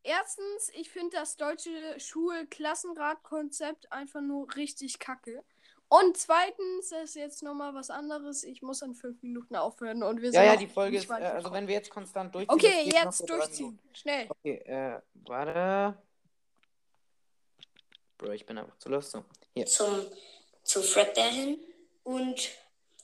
erstens, 0.03 0.69
ich 0.73 0.89
finde 0.89 1.17
das 1.17 1.37
deutsche 1.37 1.99
Schulklassenratkonzept 1.99 3.91
einfach 3.91 4.21
nur 4.21 4.53
richtig 4.55 4.99
kacke. 4.99 5.43
Und 5.89 6.17
zweitens, 6.17 6.89
das 6.89 7.03
ist 7.03 7.15
jetzt 7.15 7.43
nochmal 7.43 7.75
was 7.75 7.89
anderes. 7.89 8.43
Ich 8.43 8.61
muss 8.63 8.81
in 8.81 8.95
fünf 8.95 9.21
Minuten 9.21 9.55
aufhören 9.55 10.01
und 10.01 10.21
wir 10.21 10.29
Ja, 10.29 10.31
sind 10.31 10.45
ja, 10.45 10.53
noch 10.53 10.59
die 10.59 10.67
Folge 10.67 10.97
ist, 10.97 11.09
äh, 11.09 11.13
also 11.13 11.51
wenn 11.51 11.67
wir 11.67 11.75
jetzt 11.75 11.91
konstant 11.91 12.33
durchziehen. 12.33 12.55
Okay, 12.55 12.89
jetzt 12.91 13.29
durchziehen. 13.29 13.79
Schnell. 13.93 14.27
Okay, 14.29 14.55
äh, 14.65 14.99
warte. 15.13 16.01
Bro, 18.17 18.31
ich 18.31 18.45
bin 18.45 18.57
einfach 18.57 18.77
zu 18.77 18.89
los. 18.89 19.11
So. 19.11 19.23
Hier. 19.53 19.67
zum, 19.67 20.07
zu 20.63 20.81
Fredbear 20.81 21.29
hin 21.29 21.59
und 22.03 22.49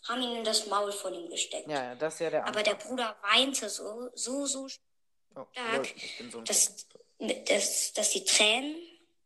haben 0.07 0.21
ihn 0.23 0.38
in 0.38 0.43
das 0.43 0.65
Maul 0.65 0.91
von 0.91 1.13
ihm 1.13 1.29
gesteckt. 1.29 1.69
Ja, 1.69 1.83
ja, 1.83 1.95
das 1.95 2.15
ist 2.15 2.21
ja 2.21 2.29
der 2.31 2.47
Aber 2.47 2.63
der 2.63 2.75
Bruder 2.75 3.15
weinte 3.21 3.69
so, 3.69 4.09
so, 4.15 4.45
so, 4.47 4.67
Oh, 5.36 5.46
bin 6.18 6.32
so 6.32 6.42
dass, 6.42 6.88
dass, 7.48 7.94
dass 7.94 8.10
die 8.12 8.24
Tränen 8.24 8.76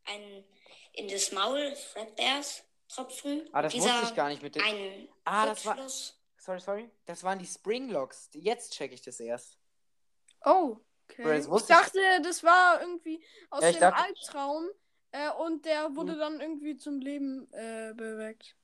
einen 0.05 0.43
in 0.93 1.07
das 1.07 1.31
Maul 1.31 1.75
Fredbears 1.75 2.63
tropfen. 2.87 3.49
Ah, 3.51 3.61
das 3.61 3.73
wusste 3.73 3.89
dieser 3.89 4.03
ich 4.03 4.15
gar 4.15 4.29
nicht 4.29 4.41
mit 4.43 4.55
dem. 4.55 4.61
Ah, 5.25 5.45
das 5.47 5.65
war-. 5.65 5.77
Sorry, 6.37 6.59
sorry. 6.59 6.89
Das 7.05 7.23
waren 7.23 7.39
die 7.39 7.45
Springlocks. 7.47 8.29
Jetzt 8.33 8.73
check 8.73 8.91
ich 8.91 9.01
das 9.01 9.19
erst. 9.19 9.57
Oh, 10.45 10.77
okay. 11.09 11.39
Ich 11.39 11.47
ich- 11.47 11.65
dachte, 11.67 11.99
das 12.21 12.43
war 12.43 12.81
irgendwie 12.81 13.23
aus 13.49 13.63
Ja, 13.63 13.71
dem 13.71 13.79
dachte- 13.79 14.03
Albtraum 14.03 14.69
äh, 15.11 15.29
und 15.31 15.65
der 15.65 15.95
wurde 15.95 16.13
Hm. 16.13 16.19
dann 16.19 16.41
irgendwie 16.41 16.75
zum 16.77 16.99
Leben 16.99 17.47
äh, 17.53 17.93
beweckt. 17.95 18.55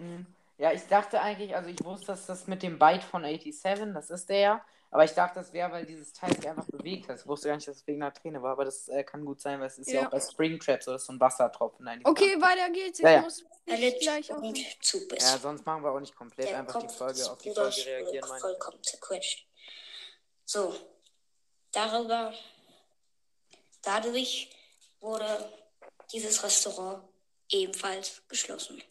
Hm. 0.00 0.26
Ja, 0.58 0.70
ich 0.72 0.82
dachte 0.86 1.20
eigentlich, 1.20 1.56
also 1.56 1.70
ich 1.70 1.82
wusste, 1.82 2.06
dass 2.08 2.26
das 2.26 2.46
mit 2.46 2.62
dem 2.62 2.78
Bite 2.78 3.00
von 3.06 3.24
87, 3.24 3.92
das 3.94 4.10
ist 4.10 4.28
der 4.28 4.38
ja. 4.38 4.64
Aber 4.94 5.04
ich 5.04 5.12
dachte, 5.12 5.36
das 5.40 5.52
wäre, 5.54 5.72
weil 5.72 5.86
dieses 5.86 6.12
Teil 6.12 6.34
sich 6.36 6.46
einfach 6.46 6.66
bewegt 6.66 7.08
hat. 7.08 7.18
Ich 7.18 7.26
wusste 7.26 7.48
gar 7.48 7.56
nicht, 7.56 7.66
dass 7.66 7.78
es 7.78 7.86
wegen 7.86 8.02
einer 8.02 8.12
Träne 8.12 8.42
war, 8.42 8.52
aber 8.52 8.66
das 8.66 8.88
äh, 8.88 9.02
kann 9.02 9.24
gut 9.24 9.40
sein, 9.40 9.58
weil 9.58 9.66
es 9.68 9.78
ist 9.78 9.90
ja, 9.90 10.02
Ja. 10.02 10.06
auch 10.06 10.10
bei 10.10 10.20
Springtrap 10.20 10.82
so, 10.82 10.96
so 10.98 11.12
ein 11.14 11.18
Wassertropfen. 11.18 11.86
Nein, 11.86 12.00
die 12.00 12.06
Okay, 12.06 12.36
weiter 12.42 12.68
geht's. 12.70 12.98
Ich 12.98 13.04
Ja, 13.04 13.12
ja. 13.12 13.20
muss 13.22 13.42
Er 13.64 13.72
mich 13.72 13.80
litt 13.80 14.00
gleich. 14.02 14.30
Zubiss. 14.82 15.22
Ja, 15.32 15.38
sonst 15.38 15.64
machen 15.64 15.82
wir 15.82 15.92
auch 15.92 15.98
nicht 16.00 16.14
komplett 16.14 16.48
Der 16.50 16.58
einfach 16.58 16.78
die 16.78 16.88
Folge 16.94 17.24
auf 17.30 17.38
die 17.38 17.50
Folge 17.52 17.86
reagieren. 17.86 18.28
vollkommen 18.38 18.82
zerquetscht. 18.82 19.46
So, 20.44 20.74
darüber, 21.72 22.34
dadurch 23.82 24.50
wurde 25.00 25.52
dieses 26.12 26.42
Restaurant 26.44 27.02
ebenfalls 27.50 28.22
geschlossen. 28.28 28.82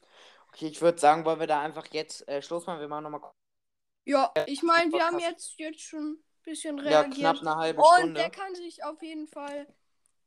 Okay, 0.50 0.68
ich 0.68 0.82
würde 0.82 0.98
sagen, 1.00 1.24
wollen 1.26 1.40
wir 1.40 1.48
da 1.48 1.62
einfach 1.62 1.86
jetzt 1.92 2.28
äh, 2.28 2.42
Schluss 2.42 2.66
machen. 2.66 2.80
Wir 2.80 2.88
machen 2.88 3.04
nochmal 3.04 3.22
Ja, 4.06 4.32
ich 4.48 4.64
meine, 4.64 4.92
wir 4.92 5.06
haben 5.06 5.20
jetzt, 5.20 5.60
jetzt 5.60 5.82
schon 5.82 6.14
ein 6.14 6.24
bisschen 6.44 6.78
ja, 6.80 7.02
reagiert. 7.02 7.18
knapp 7.20 7.40
eine 7.42 7.56
halbe 7.56 7.82
und 7.82 7.88
Stunde. 7.98 8.14
der 8.16 8.30
kann 8.32 8.56
sich 8.56 8.84
auf 8.84 9.02
jeden 9.02 9.28
Fall, 9.28 9.68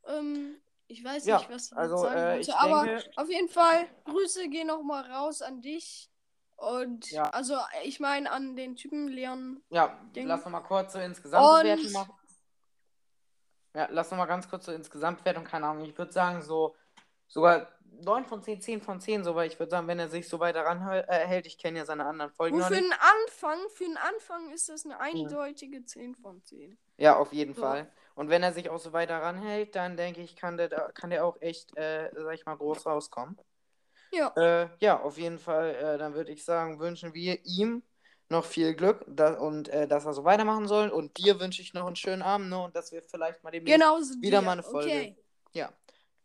ähm, 0.07 0.61
ich 0.87 1.03
weiß 1.05 1.27
Ja, 1.27 1.39
nicht, 1.39 1.51
was 1.51 1.73
ich 1.73 1.77
also, 1.77 1.97
sagen 1.99 2.17
äh, 2.21 2.37
wollte, 2.37 2.59
aber 2.59 2.85
denke- 2.85 3.11
auf 3.17 3.29
jeden 3.29 3.49
Fall, 3.49 3.87
Grüße 4.05 4.49
gehen 4.49 4.69
nochmal 4.69 5.11
raus 5.11 5.43
an 5.43 5.61
dich. 5.61 6.11
Und 6.57 7.11
Ja. 7.11 7.25
also, 7.31 7.57
ich 7.83 7.99
meine 7.99 8.31
an 8.31 8.55
den 8.55 8.77
Typen 8.77 9.09
Leon. 9.09 9.61
Ja, 9.71 9.89
Ding. 10.15 10.29
lass 10.29 10.45
noch 10.45 10.53
mal 10.53 10.61
kurz 10.61 10.93
so 10.93 11.01
insgesamt 11.01 11.45
Und- 11.69 11.93
machen. 11.93 12.15
Ja, 13.75 13.89
lass 13.91 14.09
noch 14.13 14.19
mal 14.19 14.27
ganz 14.27 14.49
kurz 14.49 14.67
so 14.67 14.73
insgesamt 14.73 15.19
bewerten. 15.19 15.43
Keine 15.43 15.67
Ahnung, 15.67 15.85
ich 15.85 15.99
würde 15.99 16.13
sagen 16.13 16.43
so 16.43 16.77
sogar 17.29 17.69
9 18.03 18.25
von 18.25 18.43
10, 18.43 18.61
10 18.61 18.81
von 18.83 19.01
10, 19.01 19.25
so, 19.25 19.35
weil 19.35 19.47
ich 19.49 19.59
würde 19.59 19.71
sagen, 19.71 19.87
wenn 19.87 19.99
er 19.99 20.09
sich 20.09 20.29
so 20.29 20.41
weiter 20.41 20.63
ranhält, 20.65 21.09
äh, 21.09 21.27
hält, 21.27 21.47
ich 21.47 21.59
kenne 21.59 21.79
ja 21.79 21.85
seine 21.85 22.05
anderen 22.05 22.33
Folgen 22.33 22.57
Und 22.57 22.63
für 22.65 22.75
einen 22.77 22.93
Anfang, 22.93 23.59
für 23.75 23.85
einen 23.85 23.97
Anfang 23.97 24.51
ist 24.51 24.69
das 24.69 24.85
eine 24.85 24.99
eindeutige 25.01 25.85
10 25.85 26.15
von 26.15 26.43
10. 26.45 26.77
Ja, 26.97 27.17
auf 27.17 27.33
jeden 27.33 27.55
So. 27.55 27.63
Fall. 27.63 27.91
Und 28.15 28.29
wenn 28.29 28.43
er 28.43 28.53
sich 28.53 28.71
auch 28.71 28.79
so 28.79 28.93
weiter 28.93 29.21
ranhält, 29.21 29.75
dann 29.75 29.97
denke 29.97 30.21
ich, 30.23 30.37
kann 30.37 30.57
der, 30.57 30.69
kann 30.95 31.11
der 31.11 31.25
auch 31.25 31.41
echt, 31.41 31.77
äh, 31.77 32.11
sag 32.15 32.35
ich 32.35 32.47
mal, 32.47 32.57
groß 32.57 32.87
rauskommen. 32.87 33.39
Ja. 34.13 34.33
Äh, 34.37 34.69
ja, 34.79 35.01
auf 35.01 35.19
jeden 35.19 35.39
Fall, 35.39 35.75
äh, 35.75 35.99
dann 35.99 36.15
würde 36.15 36.31
ich 36.33 36.45
sagen, 36.45 36.79
wünschen 36.79 37.15
wir 37.15 37.39
ihm 37.45 37.83
noch 38.29 38.45
viel 38.45 38.75
Glück 38.75 39.05
da, 39.09 39.35
und 39.35 39.69
äh, 39.69 39.87
dass 39.89 40.07
er 40.07 40.15
so 40.15 40.25
weitermachen 40.25 40.69
soll. 40.69 40.89
Und 40.91 41.19
dir 41.19 41.41
wünsche 41.41 41.63
ich 41.63 41.75
noch 41.75 41.87
einen 41.87 41.97
schönen 41.97 42.23
Abend 42.23 42.49
ne, 42.49 42.59
und 42.63 42.77
dass 42.77 42.93
wir 42.93 43.03
vielleicht 43.03 43.43
mal 43.43 43.51
demnächst 43.51 43.81
Genau 43.81 44.01
so 44.01 44.15
wieder 44.21 44.39
dir. 44.39 44.45
mal 44.45 44.53
eine 44.53 44.63
Folge. 44.63 44.89
Okay. 44.89 45.17
Ja. 45.53 45.73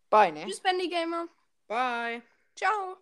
Bye, 0.09 0.31
ne? 0.31 0.45
Tschüss, 0.45 0.61
Bendy 0.61 0.89
Gamer. 0.89 1.27
Bye. 1.67 2.21
Ciao. 2.55 2.97